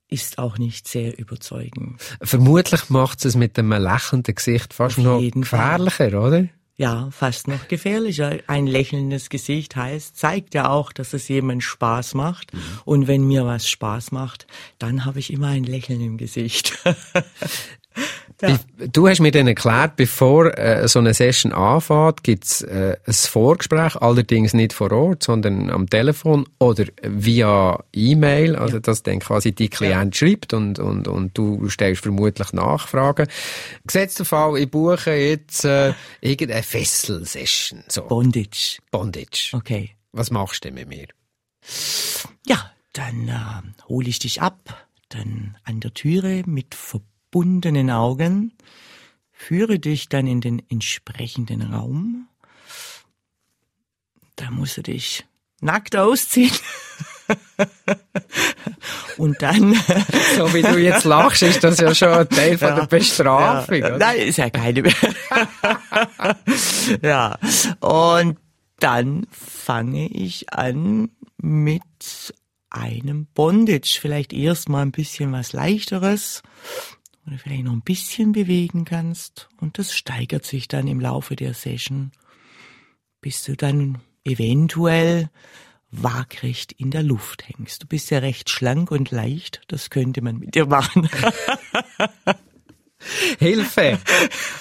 ist 0.07 0.37
auch 0.37 0.57
nicht 0.57 0.87
sehr 0.87 1.17
überzeugend. 1.17 2.01
Vermutlich 2.21 2.89
macht 2.89 3.25
es 3.25 3.35
mit 3.35 3.57
einem 3.57 3.71
lächelnden 3.71 4.35
Gesicht 4.35 4.73
fast 4.73 4.97
noch 4.97 5.19
gefährlicher, 5.19 6.11
Fall. 6.11 6.15
oder? 6.15 6.47
Ja, 6.77 7.09
fast 7.11 7.47
noch 7.47 7.69
gefährlicher. 7.69 8.39
Ein 8.47 8.67
lächelndes 8.67 9.29
Gesicht 9.29 9.77
heißt, 9.77 10.17
zeigt 10.17 10.53
ja 10.53 10.69
auch, 10.69 10.91
dass 10.91 11.13
es 11.13 11.29
jemand 11.29 11.63
Spaß 11.63 12.15
macht. 12.15 12.53
Mhm. 12.53 12.59
Und 12.83 13.07
wenn 13.07 13.25
mir 13.25 13.45
was 13.45 13.69
Spaß 13.69 14.11
macht, 14.11 14.45
dann 14.77 15.05
habe 15.05 15.19
ich 15.19 15.31
immer 15.31 15.47
ein 15.47 15.63
Lächeln 15.63 16.01
im 16.01 16.17
Gesicht. 16.17 16.77
Ja. 18.41 18.59
Du 18.91 19.07
hast 19.07 19.21
mir 19.21 19.31
dann 19.31 19.47
erklärt, 19.47 19.95
bevor 19.95 20.57
äh, 20.57 20.87
so 20.87 20.99
eine 20.99 21.13
Session 21.13 21.53
anfängt, 21.53 22.23
gibt's 22.23 22.61
äh, 22.61 22.97
ein 23.05 23.13
Vorgespräch, 23.13 23.95
allerdings 23.95 24.53
nicht 24.53 24.73
vor 24.73 24.91
Ort, 24.91 25.23
sondern 25.23 25.69
am 25.69 25.89
Telefon 25.89 26.45
oder 26.59 26.85
via 27.01 27.81
E-Mail, 27.93 28.57
also 28.57 28.77
ja. 28.77 28.81
dass 28.81 29.03
dann 29.03 29.19
quasi 29.19 29.53
die 29.53 29.69
Klient 29.69 30.19
ja. 30.19 30.27
schreibt 30.27 30.53
und, 30.53 30.79
und, 30.79 31.07
und 31.07 31.37
du 31.37 31.69
stellst 31.69 32.03
vermutlich 32.03 32.51
Nachfragen. 32.51 33.27
Gesetzter 33.85 34.25
Fall, 34.25 34.57
ich 34.57 34.69
buche 34.69 35.11
jetzt 35.11 35.63
äh, 35.63 35.93
irgendeine 36.19 36.63
Fessel-Session. 36.63 37.83
So. 37.87 38.03
Bondage. 38.03 38.79
Bondage. 38.91 39.51
Okay. 39.53 39.91
Was 40.11 40.29
machst 40.29 40.65
du 40.65 40.69
denn 40.69 40.75
mit 40.75 40.89
mir? 40.89 41.07
Ja, 42.45 42.71
dann 42.93 43.29
äh, 43.29 43.83
hole 43.87 44.09
ich 44.09 44.19
dich 44.19 44.41
ab, 44.41 44.87
dann 45.09 45.57
an 45.63 45.79
der 45.79 45.93
Türe 45.93 46.43
mit 46.45 46.75
Verbindung 46.75 47.14
verbundenen 47.35 47.91
Augen, 47.91 48.53
führe 49.33 49.77
dich 49.77 50.07
dann 50.07 50.25
in 50.25 50.39
den 50.39 50.61
entsprechenden 50.69 51.73
Raum. 51.73 52.29
Da 54.37 54.51
musst 54.51 54.77
du 54.77 54.83
dich 54.83 55.25
nackt 55.59 55.97
ausziehen. 55.97 56.55
Und 59.17 59.41
dann. 59.41 59.73
so 60.37 60.53
wie 60.53 60.61
du 60.61 60.77
jetzt 60.77 61.03
lachst, 61.03 61.41
ist 61.43 61.61
das 61.61 61.79
ja 61.79 61.93
schon 61.93 62.07
ein 62.07 62.29
Teil 62.29 62.57
von 62.57 62.69
ja, 62.69 62.75
der 62.75 62.85
Bestrafung. 62.85 63.79
Ja, 63.79 63.97
nein, 63.97 64.19
ist 64.19 64.37
ja 64.37 64.49
keine. 64.49 64.83
ja. 67.01 67.37
Und 67.81 68.37
dann 68.79 69.27
fange 69.29 70.07
ich 70.07 70.53
an 70.53 71.09
mit 71.35 71.81
einem 72.69 73.25
Bondage. 73.25 73.97
Vielleicht 73.99 74.31
erst 74.31 74.69
mal 74.69 74.83
ein 74.83 74.93
bisschen 74.93 75.33
was 75.33 75.51
leichteres 75.51 76.41
du 77.33 77.39
vielleicht 77.39 77.63
noch 77.63 77.73
ein 77.73 77.81
bisschen 77.81 78.31
bewegen 78.31 78.85
kannst 78.85 79.49
und 79.57 79.79
das 79.79 79.93
steigert 79.93 80.45
sich 80.45 80.67
dann 80.67 80.87
im 80.87 80.99
Laufe 80.99 81.35
der 81.35 81.53
Session, 81.53 82.11
bis 83.21 83.43
du 83.43 83.55
dann 83.55 83.99
eventuell 84.23 85.29
waagrecht 85.91 86.73
in 86.73 86.91
der 86.91 87.03
Luft 87.03 87.47
hängst. 87.47 87.83
Du 87.83 87.87
bist 87.87 88.11
ja 88.11 88.19
recht 88.19 88.49
schlank 88.49 88.91
und 88.91 89.11
leicht, 89.11 89.61
das 89.67 89.89
könnte 89.89 90.21
man 90.21 90.37
mit 90.37 90.55
dir 90.55 90.65
machen. 90.65 91.09
Hilfe! 93.39 93.99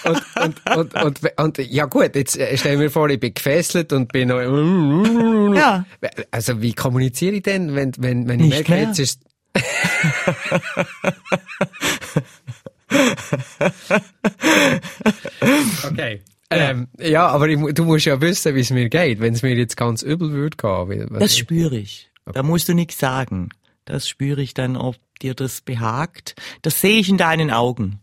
Und, 0.04 0.22
und, 0.36 0.66
und, 0.76 0.94
und, 0.94 1.20
und, 1.38 1.58
ja 1.58 1.86
gut, 1.86 2.14
jetzt 2.14 2.36
äh, 2.36 2.56
stell 2.58 2.76
mir 2.76 2.90
vor, 2.90 3.08
ich 3.08 3.20
bin 3.20 3.32
gefesselt 3.32 3.90
und 3.92 4.12
bin 4.12 4.28
noch... 4.28 4.40
Ja. 5.54 5.86
Also 6.30 6.60
wie 6.60 6.74
kommuniziere 6.74 7.36
ich 7.36 7.42
denn, 7.42 7.74
wenn, 7.74 7.92
wenn, 7.98 8.28
wenn 8.28 8.40
ich 8.40 8.46
Nicht 8.46 8.68
merke, 8.68 8.86
jetzt 8.86 8.98
ist... 8.98 9.20
okay. 15.90 16.22
Ähm, 16.50 16.88
ja, 16.98 17.28
aber 17.28 17.48
ich, 17.48 17.58
du 17.74 17.84
musst 17.84 18.06
ja 18.06 18.20
wissen, 18.20 18.54
wie 18.54 18.60
es 18.60 18.70
mir 18.70 18.88
geht, 18.88 19.20
wenn 19.20 19.34
es 19.34 19.42
mir 19.42 19.54
jetzt 19.54 19.76
ganz 19.76 20.02
übel 20.02 20.32
würde 20.32 20.56
gehen. 20.56 21.08
Das 21.18 21.36
spüre 21.36 21.76
ich. 21.76 22.10
Okay. 22.26 22.34
Da 22.34 22.42
musst 22.42 22.68
du 22.68 22.74
nichts 22.74 22.98
sagen. 22.98 23.50
Das 23.84 24.08
spüre 24.08 24.40
ich 24.40 24.54
dann, 24.54 24.76
ob 24.76 24.96
dir 25.20 25.34
das 25.34 25.60
behagt. 25.60 26.36
Das 26.62 26.80
sehe 26.80 27.00
ich 27.00 27.08
in 27.08 27.18
deinen 27.18 27.50
Augen. 27.50 28.00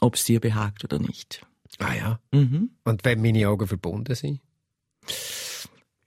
Ob 0.00 0.14
es 0.14 0.24
dir 0.24 0.40
behagt 0.40 0.84
oder 0.84 0.98
nicht. 0.98 1.44
Ah 1.78 1.94
ja. 1.94 2.20
Mhm. 2.32 2.70
Und 2.84 3.04
wenn 3.04 3.22
meine 3.22 3.48
Augen 3.48 3.66
verbunden 3.66 4.14
sind? 4.14 4.40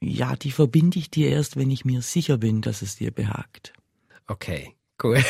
Ja, 0.02 0.36
die 0.36 0.52
verbinde 0.52 1.00
ich 1.00 1.10
dir 1.10 1.30
erst, 1.30 1.56
wenn 1.56 1.72
ich 1.72 1.86
mir 1.86 2.02
sicher 2.02 2.38
bin, 2.38 2.62
dass 2.62 2.82
es 2.82 2.98
dir 2.98 3.12
behagt. 3.12 3.74
Okay, 4.28 4.76
gut. 4.98 5.24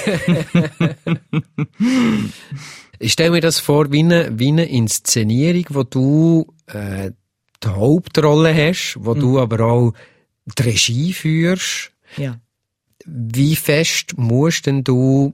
ich 3.00 3.14
stelle 3.14 3.32
mir 3.32 3.42
das 3.42 3.60
vor 3.60 3.92
wie 3.92 4.00
eine, 4.00 4.38
wie 4.38 4.50
eine 4.50 4.66
Inszenierung, 4.66 5.66
wo 5.70 5.84
du 5.84 6.54
äh, 6.68 7.12
die 7.64 7.68
Hauptrolle 7.68 8.54
hast, 8.54 8.98
wo 9.00 9.16
mhm. 9.16 9.20
du 9.20 9.40
aber 9.40 9.60
auch 9.62 9.94
die 10.46 10.64
Regie 10.64 11.14
führst. 11.14 11.92
Ja. 12.18 12.40
Wie 13.06 13.56
fest 13.56 14.18
musst 14.18 14.66
denn 14.66 14.84
du 14.84 15.34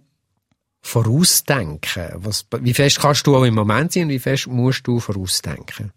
vorausdenken? 0.82 2.04
Was, 2.16 2.46
wie 2.62 2.74
fest 2.74 3.00
kannst 3.00 3.28
du 3.28 3.36
auch 3.36 3.44
im 3.44 3.56
Moment 3.56 3.92
sein 3.92 4.04
und 4.04 4.10
wie 4.10 4.20
fest 4.20 4.48
musst 4.48 4.88
du 4.88 5.00
vorausdenken? 5.00 5.92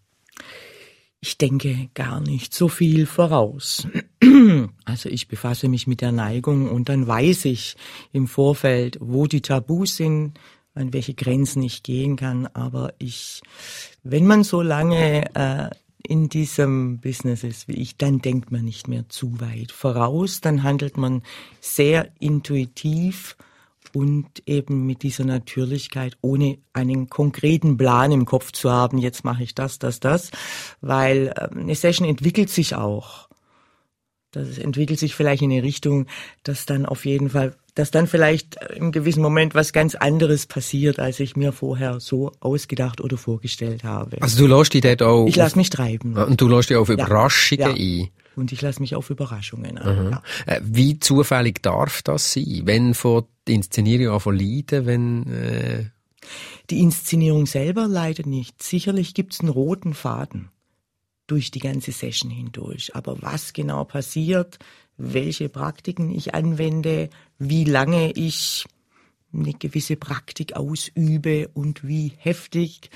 Ich 1.24 1.38
denke 1.38 1.88
gar 1.94 2.20
nicht 2.20 2.52
so 2.52 2.68
viel 2.68 3.06
voraus. 3.06 3.87
Also 4.85 5.08
ich 5.08 5.28
befasse 5.28 5.68
mich 5.68 5.87
mit 5.87 6.00
der 6.00 6.11
Neigung 6.11 6.68
und 6.68 6.88
dann 6.88 7.06
weiß 7.06 7.44
ich 7.44 7.76
im 8.12 8.26
Vorfeld, 8.26 8.98
wo 9.00 9.26
die 9.26 9.40
Tabus 9.40 9.96
sind, 9.96 10.38
an 10.74 10.92
welche 10.92 11.14
Grenzen 11.14 11.62
ich 11.62 11.85
gehen 11.85 12.16
kann. 12.16 12.48
Aber 12.48 12.92
ich, 12.98 13.40
wenn 14.02 14.26
man 14.26 14.42
so 14.42 14.62
lange 14.62 15.32
äh, 15.35 15.70
in 16.02 16.28
diesem 16.28 16.98
Business 16.98 17.44
ist 17.44 17.68
wie 17.68 17.80
ich, 17.80 17.96
dann 17.96 18.18
denkt 18.18 18.50
man 18.50 18.64
nicht 18.64 18.88
mehr 18.88 19.08
zu 19.08 19.40
weit 19.40 19.70
voraus, 19.70 20.40
dann 20.40 20.64
handelt 20.64 20.96
man 20.96 21.22
sehr 21.61 22.11
intuitiv 22.18 23.37
und 23.94 24.26
eben 24.46 24.87
mit 24.87 25.02
dieser 25.02 25.24
Natürlichkeit, 25.24 26.16
ohne 26.20 26.59
einen 26.72 27.09
konkreten 27.09 27.76
Plan 27.76 28.12
im 28.12 28.24
Kopf 28.24 28.52
zu 28.52 28.70
haben, 28.70 28.98
jetzt 28.98 29.24
mache 29.24 29.42
ich 29.42 29.55
das, 29.55 29.78
das, 29.78 30.00
das, 30.00 30.31
weil 30.81 31.35
ähm, 31.38 31.61
eine 31.61 31.74
Session 31.74 32.09
entwickelt 32.09 32.50
sich 32.50 32.74
auch. 32.74 33.28
Das 34.33 34.57
entwickelt 34.57 34.98
sich 34.98 35.14
vielleicht 35.14 35.42
in 35.42 35.52
eine 35.52 35.62
Richtung, 35.62 36.07
dass 36.42 36.64
dann 36.64 36.87
auf 36.87 37.05
jeden 37.05 37.28
Fall, 37.28 37.55
dass 37.74 37.90
dann 37.90 38.07
vielleicht 38.07 38.57
im 38.74 38.90
gewissen 38.90 39.22
Moment 39.22 39.55
was 39.55 39.74
ganz 39.74 39.94
anderes 39.94 40.46
passiert, 40.46 40.98
als 40.98 41.20
ich 41.20 41.37
mir 41.37 41.52
vorher 41.52 42.00
so 42.00 42.33
ausgedacht 42.40 43.02
oder 43.02 43.18
vorgestellt 43.18 43.85
habe. 43.85 44.22
Also 44.22 44.46
du 44.46 44.57
lässt 44.57 44.72
dich 44.72 44.81
dort 44.81 45.02
auch... 45.02 45.26
Ich 45.26 45.37
lasse 45.37 45.59
mich 45.59 45.68
treiben. 45.68 46.16
Und 46.16 46.40
du 46.40 46.48
lässt 46.48 46.70
dich 46.70 46.78
auf 46.78 46.88
Überraschungen 46.88 47.76
ja. 47.76 48.05
ein. 48.05 48.09
Und 48.36 48.52
ich 48.52 48.62
lasse 48.62 48.80
mich 48.80 48.94
auf 48.94 49.10
Überraschungen 49.10 49.78
ein. 49.78 50.10
Ja. 50.10 50.22
Äh, 50.46 50.60
wie 50.62 50.98
zufällig 50.98 51.62
darf 51.62 52.02
das 52.02 52.32
sein? 52.32 52.62
Wenn 52.64 52.94
von 52.94 53.24
der 53.46 53.54
Inszenierung 53.56 54.14
auch 54.14 54.26
leiden, 54.26 54.86
wenn... 54.86 55.26
Äh 55.32 55.84
die 56.70 56.80
Inszenierung 56.80 57.46
selber 57.46 57.88
leidet 57.88 58.26
nicht. 58.26 58.62
Sicherlich 58.62 59.14
gibt's 59.14 59.40
einen 59.40 59.48
roten 59.48 59.92
Faden 59.92 60.50
durch 61.26 61.50
die 61.50 61.58
ganze 61.58 61.92
Session 61.92 62.30
hindurch. 62.30 62.94
Aber 62.94 63.20
was 63.22 63.52
genau 63.52 63.84
passiert, 63.84 64.58
welche 64.96 65.48
Praktiken 65.48 66.10
ich 66.10 66.34
anwende, 66.34 67.10
wie 67.38 67.64
lange 67.64 68.12
ich 68.12 68.64
eine 69.32 69.54
gewisse 69.54 69.96
Praktik 69.96 70.54
ausübe 70.54 71.48
und 71.54 71.86
wie 71.86 72.12
heftig 72.18 72.90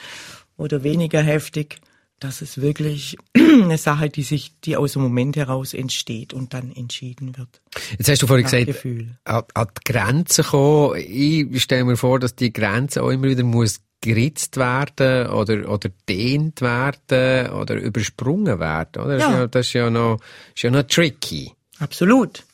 oder 0.57 0.83
weniger 0.83 1.23
heftig, 1.23 1.79
das 2.21 2.43
ist 2.43 2.61
wirklich 2.61 3.17
eine 3.37 3.79
Sache, 3.79 4.09
die 4.09 4.23
sich, 4.23 4.59
die 4.61 4.77
aus 4.77 4.95
dem 4.95 5.03
Moment 5.03 5.37
heraus 5.37 5.75
entsteht 5.75 6.33
und 6.33 6.55
dann 6.55 6.73
entschieden 6.73 7.37
wird. 7.37 7.61
Jetzt 7.99 8.09
hast 8.09 8.23
du 8.23 8.27
vorhin 8.27 8.45
gesagt, 8.45 8.67
Gefühl. 8.67 9.19
an, 9.25 9.43
an 9.55 9.69
die 9.77 9.93
Grenzen 9.93 10.45
kommen. 10.45 10.97
Ich 10.99 11.63
stelle 11.63 11.85
mir 11.85 11.97
vor, 11.97 12.19
dass 12.19 12.35
die 12.35 12.53
Grenze 12.53 13.03
auch 13.03 13.11
immer 13.11 13.29
wieder 13.29 13.45
muss 13.45 13.81
geritzt 14.01 14.57
werden 14.57 15.29
oder, 15.29 15.69
oder 15.71 15.91
dehnt 16.09 16.61
werden 16.61 17.51
oder 17.51 17.77
übersprungen 17.77 18.61
werden, 18.61 19.03
oder? 19.03 19.19
Das, 19.19 19.23
ja. 19.23 19.29
Ist 19.29 19.39
ja, 19.39 19.47
das 19.47 19.67
ist 19.67 19.73
ja 19.73 19.91
noch, 19.91 20.21
ist 20.55 20.63
ja 20.63 20.71
noch 20.71 20.83
tricky. 20.85 21.53
Absolut. 21.79 22.45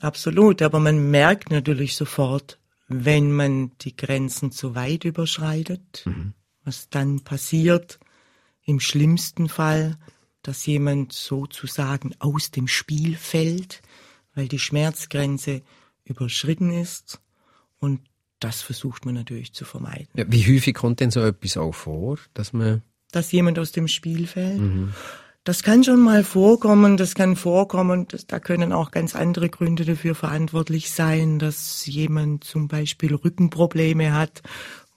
Absolut. 0.00 0.62
Aber 0.62 0.78
man 0.78 1.10
merkt 1.10 1.50
natürlich 1.50 1.96
sofort, 1.96 2.58
wenn 2.88 3.32
man 3.32 3.72
die 3.80 3.96
Grenzen 3.96 4.52
zu 4.52 4.74
weit 4.74 5.04
überschreitet, 5.04 6.02
mhm. 6.04 6.34
was 6.64 6.88
dann 6.90 7.20
passiert, 7.20 7.98
im 8.70 8.80
schlimmsten 8.80 9.48
Fall, 9.48 9.96
dass 10.42 10.64
jemand 10.64 11.12
sozusagen 11.12 12.14
aus 12.18 12.50
dem 12.50 12.68
Spiel 12.68 13.16
fällt, 13.16 13.82
weil 14.34 14.48
die 14.48 14.58
Schmerzgrenze 14.58 15.62
überschritten 16.04 16.72
ist 16.72 17.20
und 17.78 18.00
das 18.38 18.62
versucht 18.62 19.04
man 19.04 19.14
natürlich 19.14 19.52
zu 19.52 19.66
vermeiden. 19.66 20.08
Ja, 20.14 20.24
wie 20.28 20.46
häufig 20.46 20.74
kommt 20.74 21.00
denn 21.00 21.10
so 21.10 21.20
etwas 21.20 21.56
auch 21.58 21.74
vor, 21.74 22.18
dass 22.32 22.52
man... 22.54 22.82
Dass 23.12 23.32
jemand 23.32 23.58
aus 23.58 23.72
dem 23.72 23.88
Spiel 23.88 24.26
fällt? 24.26 24.60
Mhm. 24.60 24.94
Das 25.44 25.62
kann 25.62 25.84
schon 25.84 26.00
mal 26.00 26.22
vorkommen, 26.22 26.96
das 26.96 27.14
kann 27.14 27.34
vorkommen, 27.34 28.06
das, 28.08 28.26
da 28.26 28.38
können 28.38 28.72
auch 28.72 28.90
ganz 28.90 29.16
andere 29.16 29.48
Gründe 29.48 29.84
dafür 29.84 30.14
verantwortlich 30.14 30.90
sein, 30.90 31.38
dass 31.38 31.86
jemand 31.86 32.44
zum 32.44 32.68
Beispiel 32.68 33.14
Rückenprobleme 33.14 34.12
hat 34.12 34.42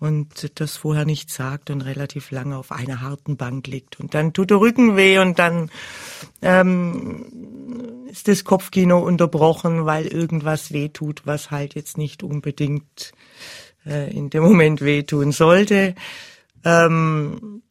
und 0.04 0.60
das 0.60 0.76
vorher 0.76 1.06
nicht 1.06 1.30
sagt 1.30 1.70
und 1.70 1.80
relativ 1.80 2.32
lange 2.32 2.58
auf 2.58 2.74
einer 2.74 3.00
harten 3.00 3.38
Bank 3.38 3.68
liegt. 3.68 4.02
Und 4.02 4.14
dann 4.14 4.34
tut 4.34 4.50
der 4.50 4.60
Rücken 4.60 4.98
weh 4.98 5.18
und 5.18 5.40
dann 5.40 5.72
ähm, 6.42 8.06
ist 8.12 8.28
das 8.28 8.44
Kopfkino 8.44 9.00
unterbrochen, 9.00 9.86
weil 9.86 10.06
irgendwas 10.06 10.74
weh 10.74 10.90
tut, 10.90 11.22
was 11.26 11.52
halt 11.52 11.74
jetzt 11.76 11.98
nicht 11.98 12.22
unbedingt 12.22 13.14
äh, 13.86 14.14
in 14.14 14.30
dem 14.30 14.44
Moment 14.44 14.82
wehtun 14.82 15.32
sollte. 15.32 15.96
Ähm, 16.66 17.62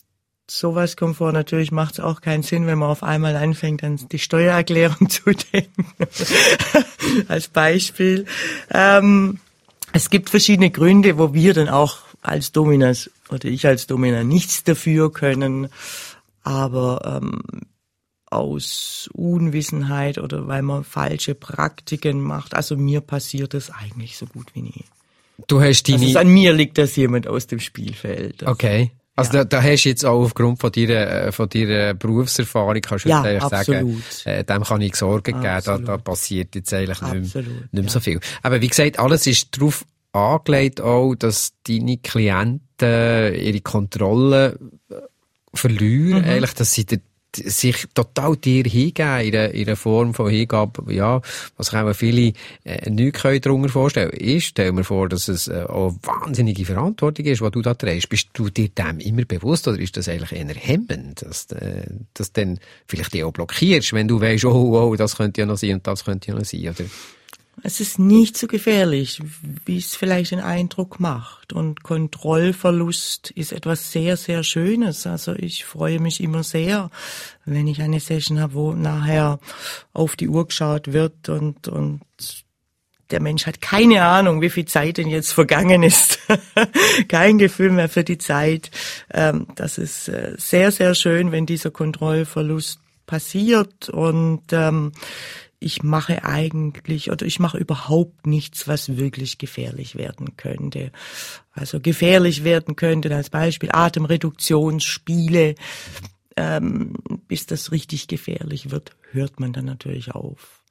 sowas 0.48 0.96
kommt 0.96 1.18
vor. 1.18 1.32
Natürlich 1.32 1.70
macht 1.70 1.98
es 1.98 2.00
auch 2.00 2.22
keinen 2.22 2.44
Sinn, 2.44 2.66
wenn 2.66 2.78
man 2.78 2.88
auf 2.88 3.02
einmal 3.02 3.36
anfängt, 3.36 3.84
an 3.84 4.00
die 4.10 4.18
Steuererklärung 4.18 5.10
zu 5.10 5.32
denken. 5.52 5.84
Als 7.28 7.48
Beispiel. 7.48 8.24
Ähm, 8.70 9.38
es 9.92 10.08
gibt 10.08 10.30
verschiedene 10.30 10.70
Gründe, 10.70 11.18
wo 11.18 11.34
wir 11.34 11.52
dann 11.52 11.68
auch 11.68 11.98
als 12.22 12.52
Dominas 12.52 13.10
oder 13.28 13.48
ich 13.48 13.66
als 13.66 13.86
Domina 13.86 14.24
nichts 14.24 14.64
dafür 14.64 15.12
können, 15.12 15.68
aber 16.42 17.20
ähm, 17.22 17.42
aus 18.26 19.10
Unwissenheit 19.12 20.18
oder 20.18 20.48
weil 20.48 20.62
man 20.62 20.84
falsche 20.84 21.34
Praktiken 21.34 22.20
macht. 22.22 22.54
Also 22.54 22.76
mir 22.76 23.00
passiert 23.02 23.52
das 23.52 23.70
eigentlich 23.70 24.16
so 24.16 24.26
gut 24.26 24.54
wie 24.54 24.62
nie. 24.62 24.84
Du 25.48 25.60
hast 25.60 25.84
die 25.84 25.94
also 25.94 26.04
nie... 26.04 26.16
an 26.16 26.28
mir 26.28 26.52
liegt, 26.52 26.78
dass 26.78 26.96
jemand 26.96 27.26
aus 27.26 27.46
dem 27.46 27.60
Spiel 27.60 27.92
fällt. 27.94 28.42
Also, 28.42 28.52
okay. 28.52 28.92
Also 29.14 29.36
ja. 29.36 29.44
da, 29.44 29.60
da 29.60 29.62
hast 29.62 29.84
du 29.84 29.90
jetzt 29.90 30.06
auch 30.06 30.22
aufgrund 30.22 30.60
von 30.60 30.72
deiner, 30.72 31.26
äh, 31.26 31.32
von 31.32 31.46
deiner 31.48 31.92
Berufserfahrung, 31.92 32.80
kannst 32.80 33.04
du 33.04 33.10
ja, 33.10 33.20
absolut. 33.20 33.66
sagen, 33.66 34.02
äh, 34.24 34.44
dem 34.44 34.62
kann 34.62 34.80
ich 34.80 34.96
Sorge 34.96 35.32
geben, 35.32 35.42
da, 35.42 35.60
da 35.60 35.98
passiert 35.98 36.54
jetzt 36.54 36.72
eigentlich 36.72 37.02
nicht, 37.02 37.34
mehr, 37.34 37.42
nicht 37.42 37.72
mehr 37.72 37.82
ja. 37.82 37.90
so 37.90 38.00
viel. 38.00 38.20
Aber 38.42 38.62
wie 38.62 38.68
gesagt, 38.68 38.98
alles 38.98 39.26
ist 39.26 39.54
darauf 39.58 39.84
angelegt 40.12 40.80
auch, 40.80 41.14
dass 41.14 41.54
deine 41.66 41.98
Klienten 41.98 43.34
ihre 43.34 43.60
Kontrolle 43.60 44.58
äh, 44.90 44.94
verlieren, 45.54 46.22
mhm. 46.22 46.28
eigentlich, 46.28 46.54
dass 46.54 46.72
sie 46.72 46.86
sich 47.34 47.86
total 47.94 48.36
dir 48.36 48.64
hingeben, 48.64 49.20
in 49.20 49.34
einer, 49.34 49.50
in 49.52 49.66
einer 49.66 49.76
Form 49.76 50.14
von 50.14 50.28
Hingabe, 50.30 50.92
ja, 50.92 51.20
was 51.56 51.72
sich 51.72 51.78
auch 51.88 51.94
viele 51.94 52.32
äh, 52.64 52.90
nicht 52.90 53.24
darunter 53.24 53.68
vorstellen 53.70 54.10
Ich 54.12 54.48
stelle 54.48 54.72
mir 54.72 54.84
vor, 54.84 55.08
dass 55.08 55.28
es 55.28 55.48
äh, 55.48 55.64
auch 55.68 55.94
wahnsinnige 56.02 56.64
Verantwortung 56.64 57.24
ist, 57.26 57.40
die 57.40 57.50
du 57.50 57.62
da 57.62 57.74
trägst. 57.74 58.08
Bist 58.08 58.28
du 58.34 58.50
dir 58.50 58.68
dem 58.68 58.98
immer 58.98 59.24
bewusst 59.24 59.66
oder 59.66 59.78
ist 59.78 59.96
das 59.96 60.08
eigentlich 60.08 60.32
eher 60.32 60.54
hemmend, 60.54 61.22
dass, 61.22 61.50
äh, 61.52 61.86
dass 62.14 62.32
dann 62.32 62.58
vielleicht 62.86 63.14
die 63.14 63.24
auch 63.24 63.32
blockierst, 63.32 63.92
wenn 63.94 64.08
du 64.08 64.20
weißt, 64.20 64.44
oh, 64.44 64.78
oh, 64.78 64.96
das 64.96 65.16
könnte 65.16 65.40
ja 65.40 65.46
noch 65.46 65.56
sein 65.56 65.74
und 65.74 65.86
das 65.86 66.04
könnte 66.04 66.28
ja 66.28 66.34
noch 66.34 66.44
sein, 66.44 66.68
oder? 66.68 66.84
Es 67.62 67.80
ist 67.80 67.98
nicht 67.98 68.36
so 68.36 68.46
gefährlich, 68.46 69.20
wie 69.66 69.76
es 69.76 69.94
vielleicht 69.94 70.32
den 70.32 70.40
Eindruck 70.40 70.98
macht. 70.98 71.52
Und 71.52 71.82
Kontrollverlust 71.82 73.30
ist 73.30 73.52
etwas 73.52 73.92
sehr, 73.92 74.16
sehr 74.16 74.42
Schönes. 74.42 75.06
Also 75.06 75.34
ich 75.34 75.64
freue 75.64 76.00
mich 76.00 76.22
immer 76.22 76.42
sehr, 76.42 76.90
wenn 77.44 77.68
ich 77.68 77.82
eine 77.82 78.00
Session 78.00 78.40
habe, 78.40 78.54
wo 78.54 78.72
nachher 78.72 79.38
auf 79.92 80.16
die 80.16 80.28
Uhr 80.28 80.46
geschaut 80.46 80.92
wird 80.92 81.28
und, 81.28 81.68
und 81.68 82.00
der 83.12 83.20
Mensch 83.20 83.46
hat 83.46 83.60
keine 83.60 84.02
Ahnung, 84.02 84.40
wie 84.40 84.50
viel 84.50 84.64
Zeit 84.64 84.96
denn 84.96 85.08
jetzt 85.08 85.32
vergangen 85.32 85.82
ist. 85.82 86.18
Kein 87.08 87.38
Gefühl 87.38 87.70
mehr 87.70 87.90
für 87.90 88.04
die 88.04 88.18
Zeit. 88.18 88.70
Ähm, 89.12 89.46
das 89.54 89.76
ist 89.78 90.08
äh, 90.08 90.34
sehr, 90.38 90.72
sehr 90.72 90.94
schön, 90.94 91.30
wenn 91.30 91.46
dieser 91.46 91.70
Kontrollverlust 91.70 92.80
passiert 93.06 93.90
und 93.90 94.42
ähm, 94.52 94.92
ich 95.62 95.82
mache 95.82 96.24
eigentlich 96.24 97.10
oder 97.10 97.24
ich 97.26 97.38
mache 97.38 97.58
überhaupt 97.58 98.26
nichts, 98.26 98.68
was 98.68 98.96
wirklich 98.96 99.38
gefährlich 99.38 99.96
werden 99.96 100.36
könnte. 100.36 100.92
Also 101.52 101.80
gefährlich 101.80 102.44
werden 102.44 102.76
könnte 102.76 103.14
als 103.14 103.30
Beispiel 103.30 103.70
Atemreduktionsspiele. 103.72 105.54
Ähm, 106.36 106.94
bis 107.28 107.46
das 107.46 107.72
richtig 107.72 108.08
gefährlich 108.08 108.70
wird, 108.70 108.96
hört 109.10 109.38
man 109.38 109.52
dann 109.52 109.66
natürlich 109.66 110.14
auf. 110.14 110.62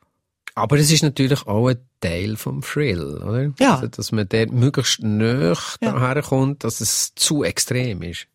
Aber 0.55 0.77
es 0.77 0.91
ist 0.91 1.03
natürlich 1.03 1.47
auch 1.47 1.67
ein 1.67 1.77
Teil 2.01 2.35
vom 2.35 2.61
Thrill, 2.61 3.17
oder? 3.23 3.53
Ja. 3.59 3.75
Also, 3.75 3.87
dass 3.87 4.11
man 4.11 4.27
der 4.27 4.51
möglichst 4.51 5.01
näher 5.01 5.57
ja. 5.81 5.91
daherkommt, 5.91 6.63
dass 6.63 6.81
es 6.81 7.13
zu 7.15 7.43
extrem 7.43 8.01
ist. 8.01 8.27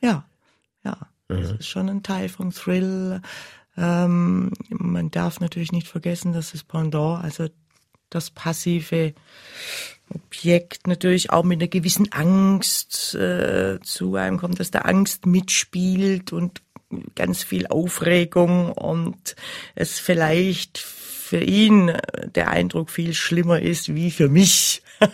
Ja, 0.00 0.24
ja. 0.84 0.96
Mhm. 1.28 1.40
Das 1.40 1.52
ist 1.52 1.66
schon 1.66 1.88
ein 1.88 2.02
Teil 2.02 2.28
vom 2.28 2.52
Thrill. 2.52 3.20
Ähm, 3.76 4.52
man 4.70 5.10
darf 5.10 5.40
natürlich 5.40 5.72
nicht 5.72 5.88
vergessen, 5.88 6.32
dass 6.32 6.52
das 6.52 6.64
Pendant, 6.64 7.22
also 7.22 7.48
das 8.10 8.30
passive 8.30 9.14
Objekt 10.10 10.86
natürlich 10.86 11.30
auch 11.30 11.44
mit 11.44 11.60
einer 11.60 11.68
gewissen 11.68 12.12
Angst 12.12 13.14
äh, 13.14 13.80
zu 13.82 14.14
einem 14.16 14.38
kommt, 14.38 14.60
dass 14.60 14.70
der 14.70 14.86
Angst 14.86 15.26
mitspielt 15.26 16.32
und 16.32 16.62
ganz 17.14 17.42
viel 17.42 17.66
Aufregung 17.66 18.70
und 18.70 19.34
es 19.74 19.98
vielleicht 19.98 20.78
für 21.34 21.42
ihn 21.42 21.90
der 22.36 22.48
Eindruck 22.50 22.90
viel 22.90 23.12
schlimmer 23.12 23.60
ist 23.60 23.92
wie 23.92 24.12
für 24.12 24.28
mich. 24.28 24.82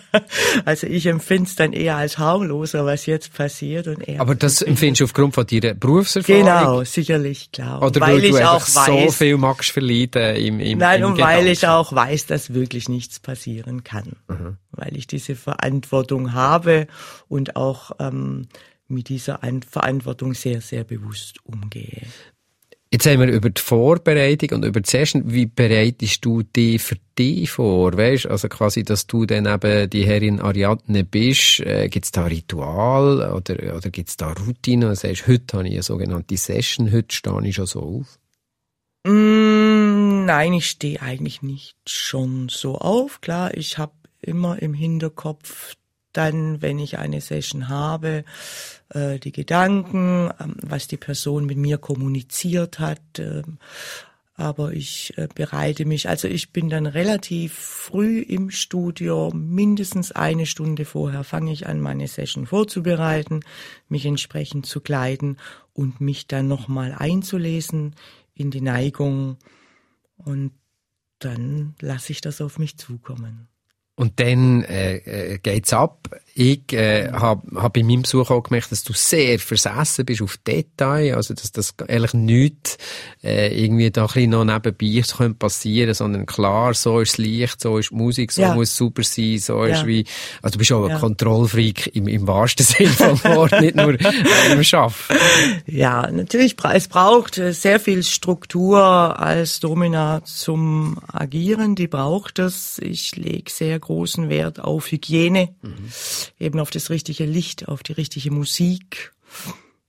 also 0.67 0.87
ich 0.87 1.07
empfinde 1.07 1.45
es 1.45 1.57
dann 1.57 1.73
eher 1.73 1.97
als 1.97 2.19
harmloser, 2.19 2.85
was 2.85 3.07
jetzt 3.07 3.33
passiert. 3.33 3.87
Und 3.87 4.07
er 4.07 4.21
Aber 4.21 4.35
das 4.35 4.61
empfindest 4.61 5.01
du 5.01 5.05
aufgrund 5.05 5.35
von 5.35 5.47
deiner 5.47 5.73
Berufserfahrung? 5.73 6.43
Genau, 6.43 6.85
sicherlich, 6.85 7.53
klar. 7.53 7.81
Oder 7.81 8.03
weil, 8.03 8.17
weil 8.17 8.25
ich 8.27 8.45
auch 8.45 8.61
weiß, 8.61 9.07
so 9.07 9.11
viel 9.13 9.39
magst 9.39 9.71
verleiden 9.71 10.37
im, 10.37 10.61
im 10.61 10.77
Nein, 10.77 11.01
im 11.01 11.07
und 11.07 11.15
Gedanken. 11.15 11.39
weil 11.39 11.47
ich 11.47 11.67
auch 11.67 11.91
weiß, 11.91 12.27
dass 12.27 12.53
wirklich 12.53 12.91
nichts 12.91 13.19
passieren 13.19 13.83
kann. 13.83 14.17
Mhm. 14.29 14.59
Weil 14.73 14.99
ich 14.99 15.07
diese 15.07 15.37
Verantwortung 15.37 16.35
habe 16.35 16.87
und 17.29 17.57
auch 17.57 17.93
ähm, 17.99 18.49
mit 18.89 19.09
dieser 19.09 19.41
Verantwortung 19.71 20.35
sehr, 20.35 20.61
sehr 20.61 20.85
bewusst 20.85 21.39
umgehe. 21.47 22.03
Jetzt 22.93 23.07
haben 23.07 23.21
wir 23.21 23.29
über 23.29 23.51
die 23.51 23.63
Vorbereitung 23.63 24.51
und 24.51 24.65
über 24.65 24.81
die 24.81 24.91
Session. 24.91 25.23
Wie 25.33 25.47
bereitest 25.47 26.25
du 26.25 26.43
dich 26.43 26.83
für 26.83 26.97
dich 27.17 27.49
vor? 27.49 27.97
Weißt, 27.97 28.27
also 28.27 28.49
quasi, 28.49 28.83
dass 28.83 29.07
du 29.07 29.27
dann 29.27 29.47
eben 29.47 29.89
die 29.89 30.05
Herrin 30.05 30.41
Ariadne 30.41 31.05
bist. 31.05 31.61
Äh, 31.61 31.89
gibt 31.89 32.07
es 32.07 32.11
da 32.11 32.25
Ritual 32.25 33.33
oder, 33.33 33.77
oder 33.77 33.91
gibt 33.91 34.09
es 34.09 34.17
da 34.17 34.33
Routine? 34.33 34.89
Du 34.89 34.97
sagst, 34.97 35.29
heute 35.29 35.57
habe 35.57 35.69
ich 35.69 35.75
eine 35.75 35.83
sogenannte 35.85 36.37
Session, 36.37 36.91
heute 36.91 37.15
stehe 37.15 37.47
ich 37.47 37.55
schon 37.55 37.67
so 37.67 37.81
auf. 37.81 38.19
Mm, 39.07 40.25
nein, 40.25 40.55
ich 40.55 40.67
stehe 40.67 41.01
eigentlich 41.01 41.43
nicht 41.43 41.77
schon 41.87 42.49
so 42.49 42.77
auf. 42.77 43.21
Klar, 43.21 43.57
ich 43.57 43.79
habe 43.79 43.93
immer 44.21 44.61
im 44.61 44.75
Hinterkopf 44.75 45.75
dann, 46.13 46.63
wenn 46.63 46.79
ich 46.79 46.99
eine 46.99 47.21
Session 47.21 47.69
habe, 47.69 48.25
äh, 48.91 49.19
die 49.19 49.33
Gedanken, 49.33 50.31
ähm, 50.41 50.57
was 50.63 50.89
die 50.89 50.97
Person 50.97 51.47
mit 51.47 51.57
mir 51.57 51.79
kommuniziert 51.79 52.79
hat. 52.79 53.19
Ähm, 53.19 53.59
aber 54.41 54.73
ich 54.73 55.13
äh, 55.19 55.29
bereite 55.35 55.85
mich, 55.85 56.09
also 56.09 56.27
ich 56.27 56.51
bin 56.51 56.71
dann 56.71 56.87
relativ 56.87 57.53
früh 57.53 58.21
im 58.21 58.51
Studio, 58.51 59.31
mindestens 59.35 60.13
eine 60.13 60.47
Stunde 60.47 60.87
vorher 60.87 61.25
fange 61.25 61.53
ich 61.53 61.67
an, 61.67 61.79
meine 61.81 62.09
Session 62.09 62.47
vorzubereiten, 62.47 63.41
mich 63.89 64.07
entsprechend 64.07 64.65
zu 64.65 64.81
kleiden 64.81 65.37
und 65.75 66.01
mich 66.01 66.27
dann 66.27 66.49
nochmal 66.49 66.95
einzulesen 66.97 67.95
in 68.33 68.51
die 68.51 68.63
Neigung 68.63 69.37
und 70.17 70.53
dann 71.19 71.75
lasse 71.81 72.13
ich 72.13 72.23
das 72.23 72.41
auf 72.41 72.59
mich 72.59 72.79
zukommen. 72.79 73.49
Und 74.01 74.19
dann 74.19 74.65
äh, 74.65 74.97
äh, 75.35 75.39
geht's 75.43 75.75
ab. 75.75 76.09
Ich 76.33 76.73
äh, 76.73 77.13
habe 77.13 77.43
hab 77.61 77.75
bei 77.75 77.83
meinem 77.83 78.01
Besuch 78.01 78.31
auch 78.31 78.43
gemerkt, 78.43 78.73
dass 78.73 78.83
du 78.83 78.95
sehr 78.95 79.39
versessen 79.39 80.07
bist 80.07 80.23
auf 80.23 80.39
Detail, 80.39 81.17
also 81.17 81.35
dass 81.35 81.53
das 81.53 81.75
ehrlich 81.87 82.15
nichts 82.15 82.79
äh, 83.23 83.55
irgendwie 83.63 83.91
da 83.91 84.03
ein 84.03 84.07
bisschen 84.07 84.31
noch 84.31 84.45
nebenbei 84.45 85.03
könnte 85.03 85.35
passieren, 85.35 85.93
sondern 85.93 86.25
klar, 86.25 86.73
so 86.73 87.01
ist 87.01 87.13
das 87.13 87.19
Licht, 87.19 87.61
so 87.61 87.77
ist 87.77 87.91
die 87.91 87.97
Musik, 87.97 88.33
so 88.33 88.41
ja. 88.41 88.55
muss 88.55 88.71
es 88.71 88.77
super 88.77 89.03
sein, 89.03 89.37
so 89.37 89.67
ja. 89.67 89.75
ist 89.75 89.87
wie, 89.87 90.07
also 90.41 90.53
du 90.55 90.59
bist 90.61 90.73
auch 90.73 90.85
ein 90.85 90.93
ja. 90.93 90.99
Kontrollfreak 90.99 91.95
im, 91.95 92.09
im 92.09 92.27
wahrsten 92.27 92.65
Sinne 92.67 92.89
vom 92.89 93.23
Wort, 93.25 93.61
nicht 93.61 93.77
nur 93.77 93.99
im 94.51 94.65
Schaffen. 94.65 95.15
Ja, 95.67 96.11
natürlich, 96.11 96.57
es 96.73 96.89
braucht 96.89 97.37
äh, 97.37 97.53
sehr 97.53 97.79
viel 97.79 98.03
Struktur 98.03 98.81
als 98.81 99.61
Domina 99.61 100.23
zum 100.25 100.99
Agieren, 101.13 101.75
die 101.75 101.89
braucht 101.89 102.39
es. 102.39 102.79
Ich 102.79 103.15
lege 103.17 103.51
sehr 103.51 103.79
großen 103.91 104.29
Wert 104.29 104.61
auf 104.61 104.93
Hygiene, 104.93 105.53
mhm. 105.63 105.91
eben 106.39 106.61
auf 106.61 106.71
das 106.71 106.91
richtige 106.91 107.25
Licht, 107.25 107.67
auf 107.67 107.83
die 107.83 107.93
richtige 107.93 108.31
Musik. 108.31 109.13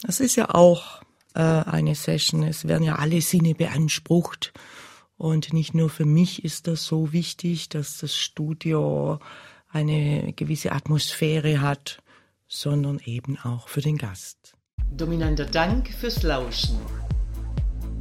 Das 0.01 0.19
ist 0.19 0.35
ja 0.35 0.49
auch 0.49 1.03
äh, 1.35 1.39
eine 1.41 1.93
Session. 1.93 2.41
Es 2.41 2.67
werden 2.67 2.81
ja 2.81 2.95
alle 2.95 3.21
Sinne 3.21 3.53
beansprucht. 3.53 4.53
Und 5.17 5.53
nicht 5.53 5.75
nur 5.75 5.91
für 5.91 6.05
mich 6.05 6.43
ist 6.43 6.65
das 6.65 6.83
so 6.83 7.13
wichtig, 7.13 7.69
dass 7.69 7.99
das 7.99 8.15
Studio 8.15 9.19
eine 9.69 10.33
gewisse 10.33 10.71
Atmosphäre 10.71 11.61
hat, 11.61 12.01
sondern 12.47 12.99
eben 13.05 13.37
auch 13.37 13.67
für 13.67 13.81
den 13.81 13.97
Gast. 13.99 14.55
Dominanter 14.91 15.45
Dank 15.45 15.89
fürs 15.93 16.23
Lauschen. 16.23 16.79